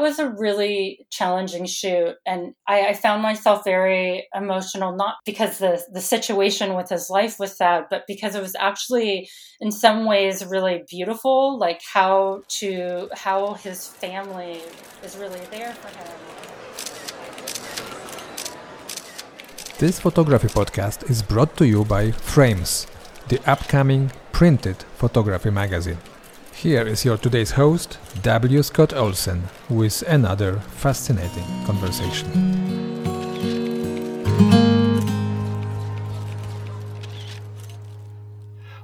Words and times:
that 0.00 0.08
was 0.08 0.18
a 0.18 0.30
really 0.30 1.06
challenging 1.10 1.66
shoot. 1.66 2.14
And 2.24 2.54
I, 2.66 2.88
I, 2.88 2.94
found 2.94 3.22
myself 3.22 3.64
very 3.64 4.26
emotional, 4.34 4.96
not 4.96 5.16
because 5.26 5.58
the, 5.58 5.82
the 5.92 6.00
situation 6.00 6.74
with 6.74 6.88
his 6.88 7.10
life 7.10 7.38
was 7.38 7.54
sad, 7.56 7.84
but 7.90 8.04
because 8.06 8.34
it 8.34 8.40
was 8.40 8.54
actually 8.58 9.28
in 9.60 9.70
some 9.70 10.06
ways 10.06 10.46
really 10.46 10.84
beautiful, 10.88 11.58
like 11.58 11.82
how 11.92 12.42
to 12.60 13.10
how 13.14 13.54
his 13.54 13.88
family 13.88 14.62
is 15.04 15.18
really 15.18 15.44
there 15.50 15.74
for 15.74 15.88
him. 15.88 16.08
This 19.78 20.00
photography 20.00 20.48
podcast 20.48 21.10
is 21.10 21.22
brought 21.22 21.56
to 21.58 21.66
you 21.66 21.84
by 21.84 22.10
Frames, 22.10 22.86
the 23.28 23.38
upcoming 23.46 24.12
printed 24.32 24.76
photography 24.96 25.50
magazine. 25.50 25.98
Here 26.62 26.86
is 26.86 27.06
your 27.06 27.16
today's 27.16 27.52
host, 27.52 27.96
W. 28.20 28.62
Scott 28.62 28.92
Olsen, 28.92 29.44
with 29.70 30.02
another 30.02 30.58
fascinating 30.58 31.42
conversation. 31.64 32.28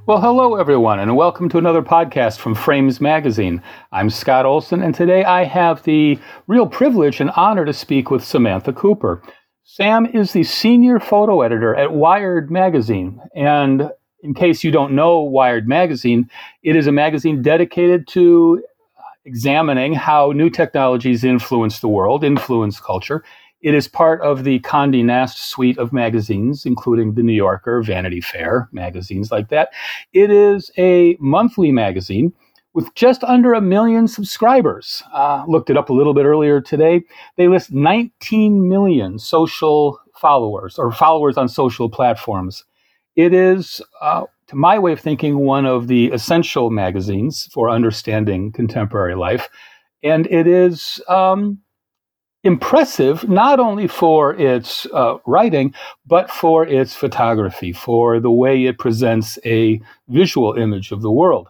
Well, 0.06 0.22
hello, 0.22 0.54
everyone, 0.54 1.00
and 1.00 1.16
welcome 1.16 1.50
to 1.50 1.58
another 1.58 1.82
podcast 1.82 2.38
from 2.38 2.54
Frames 2.54 2.98
Magazine. 2.98 3.62
I'm 3.92 4.08
Scott 4.08 4.46
Olsen, 4.46 4.82
and 4.82 4.94
today 4.94 5.24
I 5.24 5.44
have 5.44 5.82
the 5.82 6.18
real 6.46 6.66
privilege 6.66 7.20
and 7.20 7.30
honor 7.36 7.66
to 7.66 7.74
speak 7.74 8.10
with 8.10 8.24
Samantha 8.24 8.72
Cooper. 8.72 9.22
Sam 9.64 10.06
is 10.06 10.32
the 10.32 10.44
senior 10.44 10.98
photo 10.98 11.42
editor 11.42 11.74
at 11.74 11.92
Wired 11.92 12.50
Magazine, 12.50 13.20
and 13.34 13.90
in 14.22 14.34
case 14.34 14.64
you 14.64 14.70
don't 14.70 14.94
know 14.94 15.20
Wired 15.20 15.68
Magazine, 15.68 16.30
it 16.62 16.76
is 16.76 16.86
a 16.86 16.92
magazine 16.92 17.42
dedicated 17.42 18.06
to 18.08 18.62
examining 19.24 19.92
how 19.92 20.32
new 20.32 20.48
technologies 20.48 21.24
influence 21.24 21.80
the 21.80 21.88
world, 21.88 22.24
influence 22.24 22.80
culture. 22.80 23.24
It 23.60 23.74
is 23.74 23.88
part 23.88 24.20
of 24.20 24.44
the 24.44 24.60
Condé 24.60 25.04
Nast 25.04 25.38
suite 25.38 25.78
of 25.78 25.92
magazines, 25.92 26.64
including 26.64 27.14
The 27.14 27.22
New 27.22 27.32
Yorker, 27.32 27.82
Vanity 27.82 28.20
Fair, 28.20 28.68
magazines 28.70 29.32
like 29.32 29.48
that. 29.48 29.70
It 30.12 30.30
is 30.30 30.70
a 30.78 31.16
monthly 31.18 31.72
magazine 31.72 32.32
with 32.74 32.94
just 32.94 33.24
under 33.24 33.54
a 33.54 33.60
million 33.60 34.06
subscribers. 34.06 35.02
Uh, 35.12 35.44
looked 35.48 35.70
it 35.70 35.76
up 35.76 35.88
a 35.88 35.94
little 35.94 36.14
bit 36.14 36.26
earlier 36.26 36.60
today. 36.60 37.02
They 37.36 37.48
list 37.48 37.72
19 37.72 38.68
million 38.68 39.18
social 39.18 39.98
followers 40.14 40.78
or 40.78 40.92
followers 40.92 41.36
on 41.36 41.48
social 41.48 41.88
platforms. 41.88 42.64
It 43.16 43.32
is, 43.32 43.80
uh, 44.00 44.24
to 44.48 44.56
my 44.56 44.78
way 44.78 44.92
of 44.92 45.00
thinking, 45.00 45.38
one 45.38 45.66
of 45.66 45.88
the 45.88 46.08
essential 46.12 46.70
magazines 46.70 47.48
for 47.52 47.70
understanding 47.70 48.52
contemporary 48.52 49.16
life. 49.16 49.48
And 50.02 50.26
it 50.26 50.46
is 50.46 51.00
um, 51.08 51.58
impressive 52.44 53.28
not 53.28 53.58
only 53.58 53.88
for 53.88 54.34
its 54.34 54.86
uh, 54.92 55.16
writing, 55.26 55.74
but 56.06 56.30
for 56.30 56.66
its 56.66 56.94
photography, 56.94 57.72
for 57.72 58.20
the 58.20 58.30
way 58.30 58.66
it 58.66 58.78
presents 58.78 59.38
a 59.44 59.80
visual 60.08 60.52
image 60.54 60.92
of 60.92 61.02
the 61.02 61.10
world. 61.10 61.48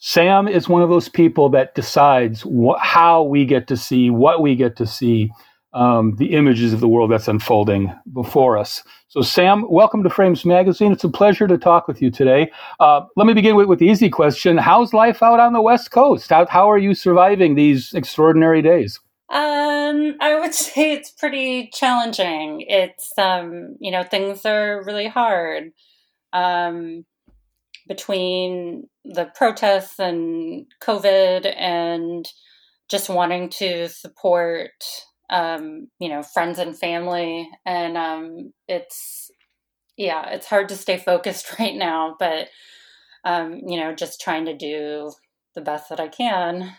Sam 0.00 0.46
is 0.46 0.68
one 0.68 0.82
of 0.82 0.90
those 0.90 1.08
people 1.08 1.48
that 1.50 1.74
decides 1.74 2.42
wh- 2.42 2.78
how 2.78 3.22
we 3.22 3.44
get 3.44 3.66
to 3.68 3.76
see, 3.76 4.10
what 4.10 4.42
we 4.42 4.54
get 4.54 4.76
to 4.76 4.86
see, 4.86 5.30
um, 5.72 6.16
the 6.16 6.32
images 6.32 6.72
of 6.72 6.80
the 6.80 6.88
world 6.88 7.10
that's 7.10 7.28
unfolding 7.28 7.92
before 8.12 8.56
us. 8.56 8.82
So, 9.08 9.20
Sam, 9.22 9.64
welcome 9.68 10.02
to 10.02 10.10
Frames 10.10 10.44
Magazine. 10.44 10.92
It's 10.92 11.04
a 11.04 11.08
pleasure 11.08 11.46
to 11.46 11.58
talk 11.58 11.88
with 11.88 12.00
you 12.00 12.10
today. 12.10 12.50
Uh, 12.80 13.02
let 13.16 13.26
me 13.26 13.34
begin 13.34 13.56
with, 13.56 13.66
with 13.66 13.78
the 13.78 13.86
easy 13.86 14.08
question 14.10 14.56
How's 14.56 14.92
life 14.92 15.22
out 15.22 15.40
on 15.40 15.52
the 15.52 15.62
West 15.62 15.90
Coast? 15.90 16.30
How, 16.30 16.46
how 16.46 16.70
are 16.70 16.78
you 16.78 16.94
surviving 16.94 17.54
these 17.54 17.92
extraordinary 17.94 18.62
days? 18.62 19.00
Um, 19.30 20.16
I 20.20 20.38
would 20.40 20.54
say 20.54 20.92
it's 20.92 21.10
pretty 21.10 21.70
challenging. 21.72 22.64
It's, 22.66 23.12
um, 23.18 23.76
you 23.80 23.90
know, 23.90 24.02
things 24.02 24.44
are 24.46 24.82
really 24.84 25.08
hard. 25.08 25.72
Um, 26.32 27.04
between 27.88 28.86
the 29.04 29.32
protests 29.34 29.98
and 29.98 30.66
COVID 30.82 31.52
and 31.56 32.26
just 32.90 33.08
wanting 33.08 33.48
to 33.48 33.88
support 33.88 34.84
um, 35.30 35.88
you 35.98 36.08
know, 36.08 36.22
friends 36.22 36.58
and 36.58 36.78
family. 36.78 37.48
And 37.64 37.96
um, 37.96 38.52
it's, 38.66 39.30
yeah, 39.96 40.30
it's 40.30 40.46
hard 40.46 40.68
to 40.70 40.76
stay 40.76 40.96
focused 40.96 41.54
right 41.58 41.74
now, 41.74 42.16
but, 42.18 42.48
um, 43.24 43.60
you 43.66 43.78
know, 43.78 43.94
just 43.94 44.20
trying 44.20 44.46
to 44.46 44.56
do 44.56 45.12
the 45.54 45.60
best 45.60 45.88
that 45.88 46.00
I 46.00 46.08
can. 46.08 46.74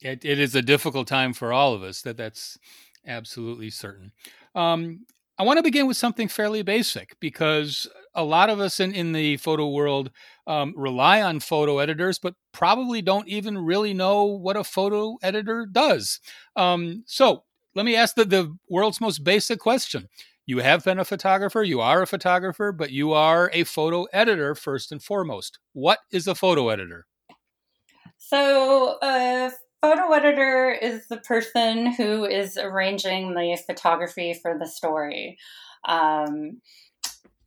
It, 0.00 0.24
it 0.24 0.38
is 0.38 0.54
a 0.54 0.62
difficult 0.62 1.06
time 1.06 1.32
for 1.32 1.52
all 1.52 1.74
of 1.74 1.82
us. 1.82 2.02
That 2.02 2.16
that's 2.16 2.58
absolutely 3.06 3.70
certain. 3.70 4.12
Um, 4.54 5.06
I 5.38 5.44
want 5.44 5.58
to 5.58 5.62
begin 5.62 5.86
with 5.86 5.96
something 5.96 6.28
fairly 6.28 6.62
basic 6.62 7.18
because 7.20 7.88
a 8.14 8.24
lot 8.24 8.50
of 8.50 8.60
us 8.60 8.80
in, 8.80 8.92
in 8.92 9.12
the 9.12 9.38
photo 9.38 9.68
world 9.68 10.10
um, 10.46 10.74
rely 10.76 11.22
on 11.22 11.40
photo 11.40 11.78
editors, 11.78 12.18
but 12.18 12.34
probably 12.52 13.00
don't 13.00 13.28
even 13.28 13.58
really 13.58 13.94
know 13.94 14.24
what 14.24 14.56
a 14.56 14.64
photo 14.64 15.16
editor 15.22 15.66
does. 15.66 16.20
Um, 16.54 17.04
so, 17.06 17.44
let 17.74 17.86
me 17.86 17.96
ask 17.96 18.14
the, 18.14 18.24
the 18.24 18.56
world's 18.68 19.00
most 19.00 19.24
basic 19.24 19.58
question. 19.58 20.08
You 20.44 20.58
have 20.58 20.84
been 20.84 20.98
a 20.98 21.04
photographer, 21.04 21.62
you 21.62 21.80
are 21.80 22.02
a 22.02 22.06
photographer, 22.06 22.72
but 22.72 22.90
you 22.90 23.12
are 23.12 23.50
a 23.52 23.64
photo 23.64 24.04
editor 24.12 24.54
first 24.54 24.90
and 24.90 25.02
foremost. 25.02 25.58
What 25.72 26.00
is 26.10 26.26
a 26.26 26.34
photo 26.34 26.68
editor? 26.68 27.06
So, 28.18 28.98
a 29.02 29.50
photo 29.80 30.12
editor 30.12 30.70
is 30.70 31.06
the 31.08 31.18
person 31.18 31.92
who 31.92 32.24
is 32.24 32.56
arranging 32.56 33.34
the 33.34 33.56
photography 33.66 34.34
for 34.34 34.58
the 34.58 34.66
story. 34.66 35.38
Um, 35.86 36.60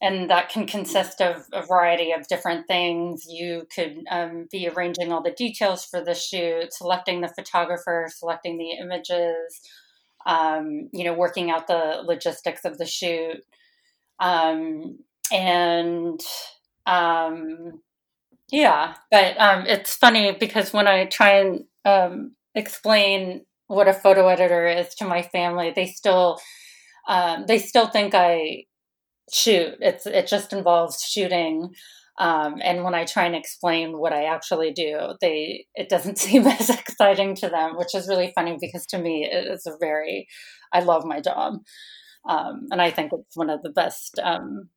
and 0.01 0.29
that 0.29 0.49
can 0.49 0.67
consist 0.67 1.21
of 1.21 1.45
a 1.53 1.65
variety 1.65 2.11
of 2.11 2.27
different 2.27 2.67
things. 2.67 3.25
You 3.27 3.67
could 3.73 4.03
um, 4.11 4.47
be 4.51 4.67
arranging 4.67 5.11
all 5.11 5.23
the 5.23 5.31
details 5.31 5.85
for 5.85 6.03
the 6.03 6.13
shoot, 6.13 6.73
selecting 6.73 7.21
the 7.21 7.29
photographer, 7.29 8.09
selecting 8.13 8.57
the 8.57 8.71
images, 8.71 9.61
um, 10.25 10.89
you 10.93 11.03
know, 11.03 11.13
working 11.13 11.51
out 11.51 11.67
the 11.67 12.01
logistics 12.05 12.65
of 12.65 12.77
the 12.77 12.85
shoot. 12.85 13.37
Um, 14.19 14.99
and 15.31 16.21
um, 16.85 17.81
yeah, 18.51 18.95
but 19.11 19.39
um, 19.39 19.65
it's 19.67 19.95
funny 19.95 20.35
because 20.39 20.73
when 20.73 20.87
I 20.87 21.05
try 21.05 21.39
and 21.39 21.63
um, 21.85 22.35
explain 22.55 23.45
what 23.67 23.87
a 23.87 23.93
photo 23.93 24.27
editor 24.27 24.67
is 24.67 24.93
to 24.95 25.05
my 25.05 25.23
family, 25.23 25.73
they 25.75 25.87
still 25.87 26.39
um, 27.07 27.45
they 27.47 27.59
still 27.59 27.87
think 27.87 28.13
I 28.15 28.65
shoot. 29.31 29.75
It's 29.81 30.05
it 30.05 30.27
just 30.27 30.53
involves 30.53 31.03
shooting. 31.03 31.73
Um, 32.17 32.55
and 32.63 32.83
when 32.83 32.95
I 32.95 33.03
try 33.03 33.25
and 33.25 33.35
explain 33.35 33.97
what 33.97 34.13
I 34.13 34.25
actually 34.25 34.71
do, 34.71 35.13
they 35.21 35.65
it 35.75 35.89
doesn't 35.89 36.17
seem 36.25 36.47
as 36.47 36.69
exciting 36.69 37.35
to 37.35 37.49
them, 37.49 37.77
which 37.77 37.93
is 37.93 38.07
really 38.07 38.31
funny 38.35 38.57
because 38.59 38.85
to 38.87 38.97
me 38.97 39.27
it 39.29 39.47
is 39.47 39.65
a 39.65 39.77
very 39.79 40.27
I 40.73 40.79
love 40.81 41.05
my 41.05 41.19
job, 41.21 41.55
um, 42.27 42.67
and 42.71 42.81
I 42.81 42.91
think 42.91 43.11
it's 43.13 43.35
one 43.37 43.49
of 43.49 43.61
the 43.63 43.69
best 43.71 44.19
um, 44.23 44.69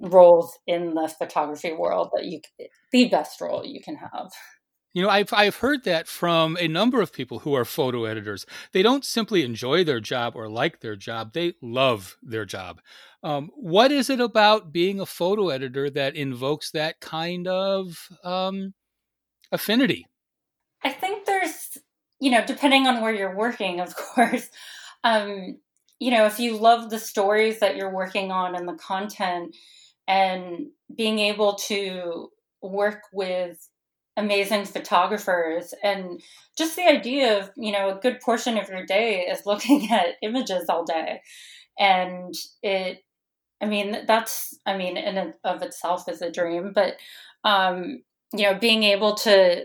roles 0.00 0.58
in 0.66 0.94
the 0.94 1.12
photography 1.18 1.72
world 1.72 2.10
that 2.14 2.24
you 2.24 2.40
the 2.92 3.08
best 3.08 3.40
role 3.40 3.64
you 3.64 3.80
can 3.80 3.96
have. 3.96 4.30
You 4.96 5.02
know, 5.02 5.10
I've 5.10 5.30
I've 5.30 5.56
heard 5.56 5.84
that 5.84 6.08
from 6.08 6.56
a 6.58 6.66
number 6.66 7.02
of 7.02 7.12
people 7.12 7.40
who 7.40 7.52
are 7.52 7.66
photo 7.66 8.06
editors. 8.06 8.46
They 8.72 8.80
don't 8.80 9.04
simply 9.04 9.42
enjoy 9.42 9.84
their 9.84 10.00
job 10.00 10.34
or 10.34 10.48
like 10.48 10.80
their 10.80 10.96
job; 10.96 11.34
they 11.34 11.52
love 11.60 12.16
their 12.22 12.46
job. 12.46 12.80
Um, 13.22 13.50
what 13.56 13.92
is 13.92 14.08
it 14.08 14.22
about 14.22 14.72
being 14.72 14.98
a 14.98 15.04
photo 15.04 15.50
editor 15.50 15.90
that 15.90 16.16
invokes 16.16 16.70
that 16.70 17.00
kind 17.00 17.46
of 17.46 18.08
um, 18.24 18.72
affinity? 19.52 20.06
I 20.82 20.92
think 20.92 21.26
there's, 21.26 21.76
you 22.18 22.30
know, 22.30 22.42
depending 22.46 22.86
on 22.86 23.02
where 23.02 23.12
you're 23.12 23.36
working, 23.36 23.80
of 23.80 23.94
course. 24.14 24.48
Um, 25.04 25.58
you 25.98 26.10
know, 26.10 26.24
if 26.24 26.40
you 26.40 26.56
love 26.56 26.88
the 26.88 26.98
stories 26.98 27.60
that 27.60 27.76
you're 27.76 27.92
working 27.92 28.32
on 28.32 28.54
and 28.54 28.66
the 28.66 28.78
content, 28.78 29.54
and 30.08 30.68
being 30.96 31.18
able 31.18 31.56
to 31.66 32.30
work 32.62 33.02
with 33.12 33.58
amazing 34.16 34.64
photographers. 34.64 35.74
And 35.82 36.20
just 36.56 36.76
the 36.76 36.88
idea 36.88 37.38
of 37.38 37.50
you 37.56 37.72
know 37.72 37.90
a 37.90 38.00
good 38.00 38.20
portion 38.20 38.56
of 38.58 38.68
your 38.68 38.86
day 38.86 39.20
is 39.22 39.42
looking 39.46 39.90
at 39.90 40.16
images 40.22 40.66
all 40.68 40.84
day. 40.84 41.20
And 41.78 42.34
it 42.62 43.02
i 43.62 43.64
mean 43.64 44.04
that's 44.06 44.58
i 44.66 44.76
mean 44.76 44.98
in 44.98 45.16
and 45.16 45.32
of 45.42 45.62
itself 45.62 46.10
is 46.10 46.20
a 46.20 46.30
dream 46.30 46.72
but 46.74 46.96
um 47.42 48.02
you 48.34 48.42
know 48.42 48.54
being 48.58 48.82
able 48.82 49.14
to 49.14 49.64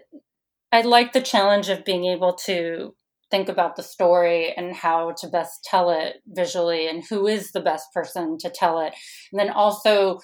i 0.72 0.80
like 0.80 1.12
the 1.12 1.20
challenge 1.20 1.68
of 1.68 1.84
being 1.84 2.06
able 2.06 2.32
to 2.32 2.94
think 3.32 3.50
about 3.50 3.78
the 3.78 3.84
story 3.84 4.54
and 4.56 4.76
how 4.76 5.14
to 5.14 5.28
best 5.28 5.64
tell 5.64 5.90
it 5.90 6.18
visually 6.28 6.88
and 6.88 7.04
who 7.10 7.26
is 7.26 7.54
the 7.54 7.62
best 7.62 7.92
person 7.94 8.38
to 8.38 8.50
tell 8.50 8.80
it. 8.82 8.94
And 9.32 9.40
then 9.40 9.50
also 9.50 10.20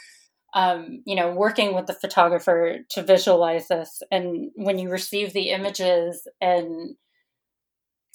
um, 0.53 1.03
you 1.05 1.15
know, 1.15 1.31
working 1.33 1.75
with 1.75 1.87
the 1.87 1.93
photographer 1.93 2.79
to 2.89 3.03
visualize 3.03 3.67
this. 3.67 4.01
And 4.11 4.51
when 4.55 4.79
you 4.79 4.89
receive 4.89 5.33
the 5.33 5.49
images 5.49 6.27
and 6.41 6.95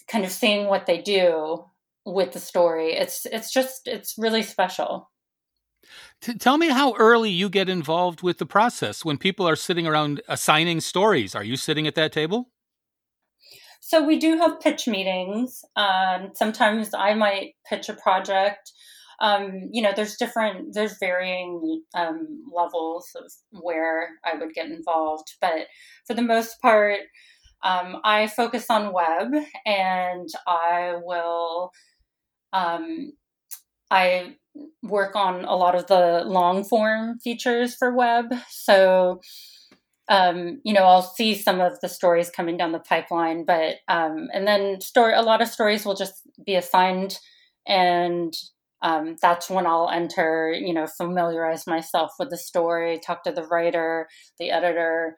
kind 0.09 0.25
of 0.25 0.31
seeing 0.31 0.67
what 0.67 0.87
they 0.87 1.01
do 1.01 1.65
with 2.05 2.33
the 2.33 2.41
story. 2.41 2.93
It's 2.95 3.27
it's 3.27 3.53
just 3.53 3.87
it's 3.87 4.15
really 4.19 4.43
special. 4.43 5.11
T- 6.21 6.35
tell 6.35 6.59
me 6.59 6.69
how 6.69 6.95
early 6.95 7.31
you 7.31 7.49
get 7.49 7.69
involved 7.69 8.23
with 8.23 8.39
the 8.39 8.47
process 8.47 9.05
when 9.05 9.19
people 9.19 9.49
are 9.49 9.57
sitting 9.57 9.87
around 9.87 10.21
assigning 10.29 10.81
stories. 10.81 11.35
Are 11.35 11.45
you 11.45 11.57
sitting 11.57 11.87
at 11.87 11.95
that 11.97 12.13
table? 12.13 12.49
So 13.81 14.05
we 14.05 14.19
do 14.19 14.37
have 14.39 14.61
pitch 14.61 14.87
meetings. 14.87 15.65
Um, 15.75 16.31
sometimes 16.35 16.95
I 16.95 17.15
might 17.15 17.55
pitch 17.69 17.89
a 17.89 17.95
project. 17.95 18.73
Um, 19.23 19.71
you 19.73 19.81
know, 19.83 19.93
there's 19.95 20.17
different, 20.17 20.75
there's 20.75 20.99
varying 20.99 21.83
um, 21.95 22.43
levels 22.53 23.09
of 23.17 23.33
where 23.53 24.09
I 24.25 24.37
would 24.37 24.53
get 24.53 24.67
involved, 24.67 25.29
but 25.41 25.69
for 26.07 26.15
the 26.15 26.23
most 26.23 26.61
part, 26.61 27.01
um, 27.63 27.99
I 28.05 28.27
focus 28.27 28.67
on 28.69 28.93
web, 28.93 29.33
and 29.65 30.29
I 30.47 30.97
will. 31.03 31.71
Um, 32.53 33.13
I 33.91 34.37
work 34.83 35.15
on 35.17 35.45
a 35.45 35.55
lot 35.55 35.75
of 35.75 35.87
the 35.87 36.25
long 36.27 36.65
form 36.65 37.19
features 37.21 37.75
for 37.75 37.95
web. 37.95 38.27
So, 38.51 39.21
um, 40.09 40.61
you 40.65 40.73
know, 40.75 40.85
I'll 40.85 41.03
see 41.03 41.35
some 41.35 41.61
of 41.61 41.79
the 41.81 41.89
stories 41.89 42.31
coming 42.31 42.57
down 42.57 42.73
the 42.73 42.79
pipeline, 42.81 43.45
but 43.45 43.77
um, 43.89 44.29
and 44.35 44.47
then 44.47 44.81
story 44.81 45.15
a 45.15 45.23
lot 45.23 45.41
of 45.43 45.49
stories 45.49 45.87
will 45.87 45.95
just 45.95 46.15
be 46.45 46.57
assigned, 46.57 47.19
and 47.67 48.35
um, 48.83 49.17
that's 49.23 49.49
when 49.49 49.67
I'll 49.67 49.89
enter. 49.89 50.53
You 50.53 50.75
know, 50.75 50.87
familiarize 50.87 51.67
myself 51.67 52.13
with 52.19 52.31
the 52.31 52.39
story, 52.39 52.99
talk 52.99 53.25
to 53.25 53.33
the 53.33 53.47
writer, 53.47 54.09
the 54.39 54.51
editor, 54.51 55.17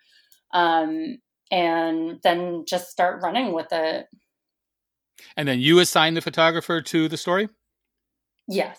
um, 0.53 1.19
and 1.51 2.21
then 2.23 2.65
just 2.69 2.91
start 2.91 3.23
running 3.23 3.53
with 3.53 3.69
it. 3.73 4.07
And 5.37 5.49
then 5.49 5.61
you 5.61 5.79
assign 5.79 6.15
the 6.15 6.21
photographer 6.21 6.81
to 6.81 7.09
the 7.09 7.17
story. 7.17 7.49
Yes. 8.49 8.79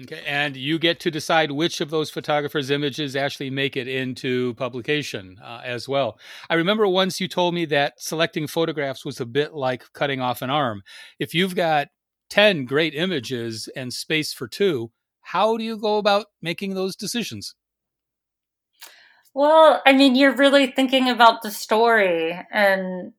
Okay, 0.00 0.22
and 0.26 0.56
you 0.56 0.78
get 0.78 1.00
to 1.00 1.10
decide 1.10 1.50
which 1.50 1.82
of 1.82 1.90
those 1.90 2.08
photographers' 2.08 2.70
images 2.70 3.14
actually 3.14 3.50
make 3.50 3.76
it 3.76 3.86
into 3.86 4.54
publication 4.54 5.36
uh, 5.44 5.60
as 5.62 5.86
well. 5.86 6.18
I 6.48 6.54
remember 6.54 6.88
once 6.88 7.20
you 7.20 7.28
told 7.28 7.52
me 7.52 7.66
that 7.66 7.94
selecting 7.98 8.46
photographs 8.46 9.04
was 9.04 9.20
a 9.20 9.26
bit 9.26 9.52
like 9.52 9.84
cutting 9.92 10.18
off 10.18 10.40
an 10.40 10.48
arm. 10.48 10.82
If 11.18 11.34
you've 11.34 11.54
got 11.54 11.88
10 12.32 12.64
great 12.64 12.94
images 12.94 13.68
and 13.76 13.92
space 13.92 14.32
for 14.32 14.48
two, 14.48 14.90
how 15.20 15.58
do 15.58 15.62
you 15.62 15.76
go 15.76 15.98
about 15.98 16.28
making 16.40 16.72
those 16.72 16.96
decisions? 16.96 17.54
Well, 19.34 19.82
I 19.84 19.92
mean, 19.92 20.14
you're 20.14 20.34
really 20.34 20.68
thinking 20.68 21.10
about 21.10 21.42
the 21.42 21.50
story 21.50 22.32
and 22.50 23.12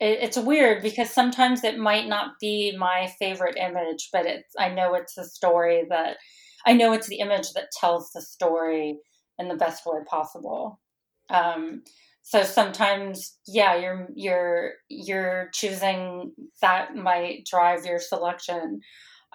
it, 0.00 0.20
it's 0.22 0.38
weird 0.38 0.82
because 0.82 1.10
sometimes 1.10 1.64
it 1.64 1.76
might 1.76 2.08
not 2.08 2.30
be 2.40 2.74
my 2.78 3.12
favorite 3.18 3.58
image, 3.58 4.08
but 4.10 4.24
it's 4.24 4.54
I 4.58 4.70
know 4.70 4.94
it's 4.94 5.16
the 5.16 5.26
story 5.26 5.84
that 5.90 6.16
I 6.64 6.72
know 6.72 6.94
it's 6.94 7.08
the 7.08 7.18
image 7.18 7.52
that 7.52 7.68
tells 7.78 8.10
the 8.12 8.22
story 8.22 8.96
in 9.38 9.48
the 9.48 9.54
best 9.54 9.82
way 9.84 9.98
possible. 10.06 10.80
Um, 11.28 11.82
so 12.28 12.42
sometimes, 12.42 13.38
yeah, 13.46 13.76
you're 13.76 14.08
you're 14.16 14.72
you're 14.88 15.48
choosing 15.52 16.32
that 16.60 16.96
might 16.96 17.46
drive 17.48 17.86
your 17.86 18.00
selection. 18.00 18.80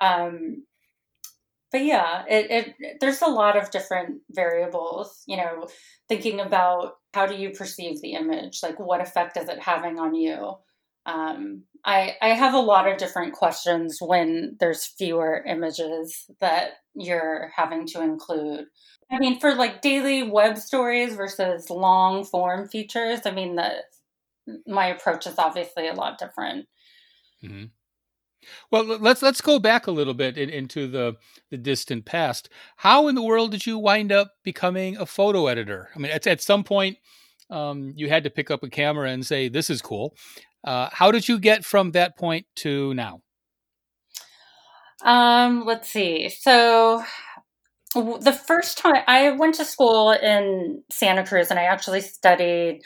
Um, 0.01 0.65
but 1.71 1.85
yeah, 1.85 2.25
it, 2.27 2.51
it 2.51 2.97
there's 2.99 3.21
a 3.21 3.27
lot 3.27 3.55
of 3.55 3.71
different 3.71 4.19
variables. 4.29 5.23
You 5.25 5.38
know, 5.38 5.67
thinking 6.09 6.41
about 6.41 6.95
how 7.13 7.27
do 7.27 7.35
you 7.35 7.51
perceive 7.51 8.01
the 8.01 8.11
image, 8.11 8.59
like 8.61 8.77
what 8.77 8.99
effect 8.99 9.38
is 9.38 9.47
it 9.47 9.59
having 9.59 9.97
on 9.97 10.13
you. 10.13 10.55
Um, 11.05 11.63
I 11.86 12.16
I 12.22 12.30
have 12.30 12.54
a 12.54 12.60
lot 12.60 12.88
of 12.88 12.98
different 12.98 13.33
questions 13.33 13.98
when 14.01 14.57
there's 14.60 14.86
fewer 14.86 15.44
images 15.48 16.25
that 16.39 16.74
you're 16.94 17.51
having 17.56 17.88
to 17.88 18.01
include. 18.01 18.66
I 19.12 19.19
mean, 19.19 19.39
for 19.39 19.54
like 19.56 19.81
daily 19.81 20.24
web 20.24 20.57
stories 20.57 21.16
versus 21.16 21.69
long 21.69 22.24
form 22.24 22.68
features, 22.68 23.22
I 23.25 23.31
mean 23.31 23.56
the 23.56 23.83
my 24.68 24.88
approach 24.88 25.28
is 25.28 25.36
obviously 25.38 25.88
a 25.88 25.94
lot 25.94 26.18
different. 26.18 26.68
Mm-hmm. 27.44 27.66
Well, 28.72 28.86
let's 28.86 29.22
let's 29.22 29.42
go 29.42 29.60
back 29.60 29.88
a 29.88 29.92
little 29.92 30.13
bit 30.13 30.38
in, 30.38 30.50
into 30.50 30.88
the 30.88 31.16
the 31.50 31.57
distant 31.57 32.06
past. 32.06 32.50
How 32.77 33.07
in 33.07 33.16
the 33.16 33.22
world 33.22 33.51
did 33.51 33.66
you 33.66 33.77
wind 33.77 34.12
up 34.12 34.34
becoming 34.44 34.98
a 34.98 35.06
photo 35.06 35.48
editor? 35.48 35.89
I 35.95 36.00
mean, 36.00 36.12
at 36.12 36.25
at 36.25 36.42
some 36.42 36.63
point, 36.63 36.98
um, 37.50 37.94
you 37.95 38.10
had 38.10 38.24
to 38.24 38.30
pick 38.30 38.50
up 38.50 38.63
a 38.63 38.69
camera 38.69 39.10
and 39.10 39.25
say, 39.25 39.48
"This 39.48 39.69
is 39.69 39.81
cool." 39.81 40.16
Uh, 40.63 40.90
how 40.92 41.12
did 41.12 41.28
you 41.28 41.40
get 41.40 41.66
from 41.66 41.92
that 41.92 42.18
point 42.18 42.46
to 42.56 42.94
now? 42.94 43.22
Um, 45.04 45.66
let's 45.66 45.90
see. 45.90 46.30
So 46.30 47.04
the 47.96 48.40
first 48.48 48.78
time 48.78 49.04
I 49.08 49.31
went 49.31 49.56
to 49.56 49.66
school 49.66 50.12
in 50.12 50.84
Santa 50.92 51.25
Cruz, 51.25 51.50
and 51.50 51.60
I 51.60 51.63
actually 51.63 52.02
studied 52.02 52.81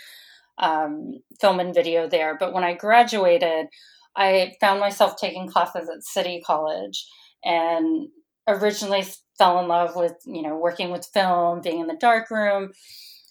um, 0.57 1.19
film 1.42 1.60
and 1.60 1.74
video 1.75 2.07
there. 2.07 2.38
But 2.39 2.54
when 2.54 2.63
I 2.63 2.74
graduated, 2.74 3.68
I 4.16 4.54
found 4.62 4.80
myself 4.80 5.18
taking 5.18 5.48
classes 5.48 5.89
at 5.89 6.04
City 6.04 6.42
College 6.45 7.06
and 7.44 8.07
originally 8.48 9.04
fell 9.38 9.60
in 9.60 9.68
love 9.68 9.95
with, 9.95 10.13
you 10.25 10.42
know, 10.42 10.56
working 10.56 10.92
with 10.92 11.10
film, 11.13 11.62
being 11.62 11.81
in 11.81 11.88
the 11.88 11.98
darkroom. 12.00 12.72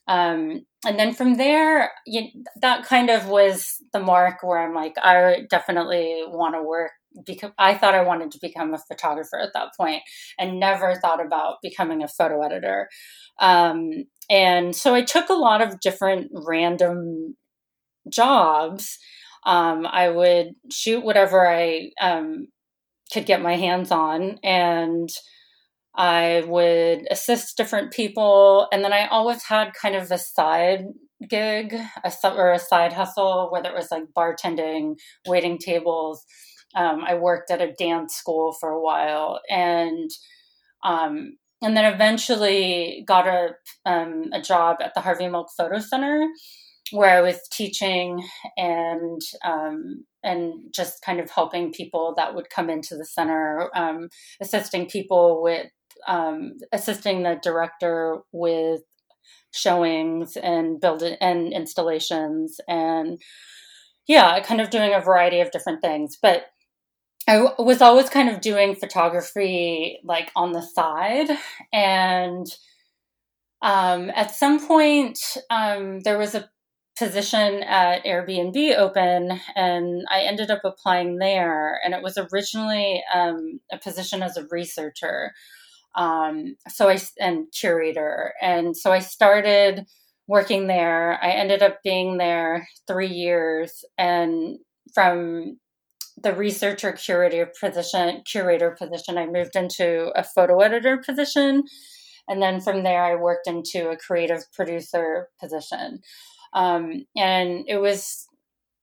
Um, 0.06 0.66
and 0.86 0.98
then 0.98 1.14
from 1.14 1.36
there, 1.36 1.92
you, 2.06 2.24
that 2.60 2.84
kind 2.84 3.10
of 3.10 3.28
was 3.28 3.76
the 3.92 4.00
mark 4.00 4.42
where 4.42 4.58
I'm 4.58 4.74
like, 4.74 4.94
I 4.98 5.46
definitely 5.48 6.22
want 6.26 6.54
to 6.54 6.62
work 6.62 6.92
because 7.24 7.52
I 7.58 7.74
thought 7.74 7.94
I 7.94 8.02
wanted 8.02 8.32
to 8.32 8.38
become 8.42 8.74
a 8.74 8.78
photographer 8.78 9.38
at 9.38 9.52
that 9.54 9.68
point 9.76 10.02
and 10.38 10.60
never 10.60 10.96
thought 10.96 11.24
about 11.24 11.56
becoming 11.62 12.02
a 12.02 12.08
photo 12.08 12.42
editor. 12.42 12.88
Um, 13.40 14.04
and 14.28 14.74
so 14.74 14.94
I 14.94 15.02
took 15.02 15.28
a 15.28 15.34
lot 15.34 15.62
of 15.62 15.80
different 15.80 16.30
random 16.32 17.36
jobs 18.10 18.98
um, 19.44 19.86
I 19.86 20.08
would 20.08 20.54
shoot 20.70 21.04
whatever 21.04 21.46
I 21.46 21.90
um, 22.00 22.48
could 23.12 23.26
get 23.26 23.42
my 23.42 23.56
hands 23.56 23.90
on, 23.90 24.38
and 24.42 25.08
I 25.96 26.43
would 26.46 27.06
assist 27.11 27.56
different 27.56 27.93
people. 27.93 28.69
And 28.73 28.85
then 28.85 28.93
I 28.93 29.06
always 29.06 29.44
had 29.44 29.75
kind 29.75 29.94
of 29.94 30.11
a 30.11 30.19
side 30.19 30.87
gig 31.29 31.75
a, 32.05 32.12
or 32.35 32.52
a 32.52 32.58
side 32.58 32.93
hustle, 32.93 33.49
whether 33.50 33.70
it 33.70 33.75
was 33.75 33.91
like 33.91 34.05
bartending, 34.17 34.96
waiting 35.26 35.58
tables. 35.58 36.25
Um, 36.75 37.05
I 37.06 37.14
worked 37.14 37.50
at 37.50 37.62
a 37.62 37.73
dance 37.73 38.15
school 38.15 38.53
for 38.53 38.70
a 38.70 38.82
while, 38.82 39.41
and 39.48 40.10
um, 40.82 41.36
and 41.63 41.77
then 41.77 41.93
eventually 41.93 43.05
got 43.06 43.29
a 43.29 43.51
um, 43.86 44.31
a 44.32 44.43
job 44.43 44.79
at 44.81 44.93
the 44.94 45.01
Harvey 45.01 45.29
Milk 45.29 45.48
Photo 45.56 45.79
Center 45.79 46.27
where 46.91 47.17
I 47.17 47.20
was 47.20 47.39
teaching 47.51 48.22
and 48.56 49.20
um, 49.44 50.05
and 50.22 50.55
just 50.74 51.03
kind 51.03 51.20
of 51.20 51.31
helping 51.31 51.72
people 51.72 52.15
that 52.17 52.34
would 52.34 52.51
come 52.51 52.70
into 52.70 52.96
the 52.96 53.05
center, 53.05 53.70
um, 53.74 54.08
assisting 54.41 54.86
people 54.86 55.43
with 55.43 55.67
um, 56.06 56.58
assisting 56.73 57.23
the 57.23 57.39
director 57.43 58.19
with 58.32 58.82
showings 59.53 60.37
and 60.37 60.81
building 60.81 61.17
and 61.20 61.53
installations 61.53 62.61
and 62.69 63.20
yeah, 64.06 64.41
kind 64.41 64.61
of 64.61 64.70
doing 64.70 64.93
a 64.93 65.01
variety 65.01 65.41
of 65.41 65.51
different 65.51 65.81
things, 65.81 66.19
but. 66.20 66.46
I 67.27 67.39
was 67.58 67.81
always 67.81 68.11
kind 68.11 68.29
of 68.29 68.43
doing 68.43 68.77
photography 68.77 69.99
like 70.05 70.31
on 70.37 70.53
the 70.53 70.61
side 70.61 71.31
and 71.73 72.46
um, 73.63 74.11
at 74.15 74.34
some 74.34 74.69
point 74.69 75.19
um, 75.49 76.01
there 76.01 76.19
was 76.19 76.34
a 76.34 76.51
position 76.99 77.63
at 77.63 78.05
Airbnb 78.05 78.77
open, 78.77 79.41
and 79.56 80.05
I 80.11 80.20
ended 80.20 80.51
up 80.51 80.61
applying 80.65 81.19
there. 81.19 81.81
And 81.84 81.94
it 81.94 82.03
was 82.03 82.19
originally 82.19 83.03
um, 83.13 83.61
a 83.73 83.79
position 83.79 84.23
as 84.23 84.37
a 84.37 84.46
researcher, 84.51 85.32
um, 85.94 86.56
so 86.69 86.89
I 86.89 86.98
and 87.20 87.46
curator, 87.53 88.34
and 88.41 88.77
so 88.77 88.93
I 88.93 89.01
started 89.01 89.86
working 90.27 90.67
there. 90.67 91.19
I 91.22 91.31
ended 91.31 91.63
up 91.63 91.79
being 91.84 92.17
there 92.19 92.67
three 92.86 93.08
years, 93.08 93.84
and 93.98 94.58
from 94.94 95.58
the 96.22 96.32
researcher 96.32 96.93
curator 96.93 97.51
position 97.60 98.22
curator 98.24 98.70
position 98.79 99.19
i 99.19 99.27
moved 99.27 99.56
into 99.56 100.13
a 100.15 100.22
photo 100.22 100.60
editor 100.60 100.96
position 100.96 101.65
and 102.29 102.41
then 102.41 102.60
from 102.60 102.84
there 102.84 103.03
i 103.03 103.17
worked 103.17 103.48
into 103.48 103.91
a 103.91 103.96
creative 103.96 104.44
producer 104.53 105.29
position 105.41 105.98
um, 106.55 107.05
and 107.17 107.65
it 107.67 107.79
was 107.79 108.29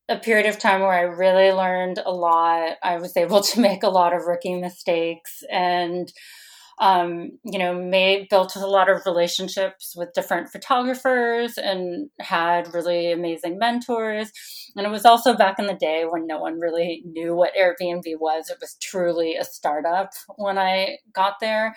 a 0.10 0.20
period 0.20 0.46
of 0.46 0.60
time 0.60 0.82
where 0.82 0.92
I 0.92 1.02
really 1.02 1.52
learned 1.52 2.00
a 2.06 2.12
lot. 2.12 2.78
I 2.84 2.98
was 2.98 3.16
able 3.16 3.42
to 3.42 3.60
make 3.70 3.84
a 3.84 3.90
lot 3.90 4.14
of 4.14 4.26
rookie 4.26 4.60
mistakes 4.60 5.42
and 5.50 6.12
um, 6.82 7.30
you 7.46 7.60
know, 7.60 7.80
made 7.80 8.28
built 8.28 8.56
a 8.56 8.66
lot 8.66 8.90
of 8.90 9.06
relationships 9.06 9.94
with 9.96 10.14
different 10.14 10.50
photographers 10.50 11.60
and 11.60 12.10
had 12.20 12.74
really 12.74 13.12
amazing 13.12 13.60
mentors. 13.60 14.32
And 14.76 14.88
it 14.88 14.90
was 14.90 15.06
also 15.06 15.36
back 15.38 15.60
in 15.60 15.68
the 15.68 15.76
day 15.76 16.06
when 16.10 16.26
no 16.26 16.40
one 16.40 16.60
really 16.60 17.04
knew 17.06 17.36
what 17.36 17.54
Airbnb 17.54 18.04
was. 18.20 18.50
It 18.50 18.58
was 18.60 18.78
truly 18.82 19.36
a 19.36 19.46
startup 19.46 20.10
when 20.38 20.58
I 20.58 20.98
got 21.14 21.36
there. 21.40 21.76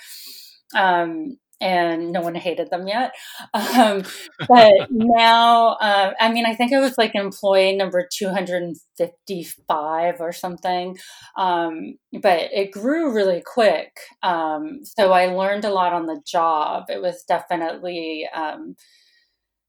Um, 0.74 1.36
and 1.60 2.12
no 2.12 2.20
one 2.20 2.34
hated 2.34 2.70
them 2.70 2.88
yet. 2.88 3.12
Um, 3.54 4.02
but 4.48 4.88
now, 4.90 5.74
uh, 5.74 6.12
I 6.20 6.32
mean, 6.32 6.46
I 6.46 6.54
think 6.54 6.72
I 6.72 6.80
was 6.80 6.98
like 6.98 7.14
employee 7.14 7.76
number 7.76 8.06
255 8.12 10.20
or 10.20 10.32
something. 10.32 10.96
Um, 11.36 11.98
but 12.20 12.52
it 12.52 12.70
grew 12.70 13.14
really 13.14 13.42
quick. 13.44 13.96
Um, 14.22 14.80
so 14.84 15.12
I 15.12 15.26
learned 15.26 15.64
a 15.64 15.70
lot 15.70 15.92
on 15.92 16.06
the 16.06 16.20
job. 16.26 16.84
It 16.88 17.02
was 17.02 17.24
definitely, 17.24 18.28
um, 18.34 18.76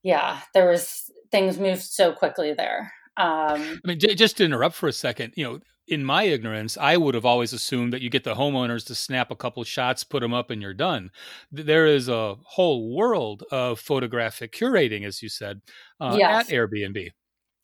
yeah, 0.03 0.39
there 0.53 0.69
was 0.69 1.11
things 1.31 1.57
moved 1.57 1.81
so 1.81 2.13
quickly 2.13 2.53
there. 2.53 2.93
Um, 3.17 3.81
I 3.83 3.87
mean, 3.87 3.99
j- 3.99 4.15
just 4.15 4.37
to 4.37 4.45
interrupt 4.45 4.75
for 4.75 4.87
a 4.87 4.93
second, 4.93 5.33
you 5.35 5.45
know, 5.45 5.59
in 5.87 6.03
my 6.03 6.23
ignorance, 6.23 6.77
I 6.77 6.97
would 6.97 7.15
have 7.15 7.25
always 7.25 7.53
assumed 7.53 7.93
that 7.93 8.01
you 8.01 8.09
get 8.09 8.23
the 8.23 8.35
homeowners 8.35 8.85
to 8.87 8.95
snap 8.95 9.29
a 9.29 9.35
couple 9.35 9.63
shots, 9.63 10.03
put 10.03 10.21
them 10.21 10.33
up, 10.33 10.49
and 10.49 10.61
you're 10.61 10.73
done. 10.73 11.11
There 11.51 11.85
is 11.85 12.09
a 12.09 12.35
whole 12.43 12.95
world 12.95 13.43
of 13.51 13.79
photographic 13.79 14.51
curating, 14.51 15.05
as 15.05 15.21
you 15.21 15.29
said, 15.29 15.61
uh, 15.99 16.15
yes. 16.17 16.49
at 16.49 16.53
Airbnb. 16.53 17.09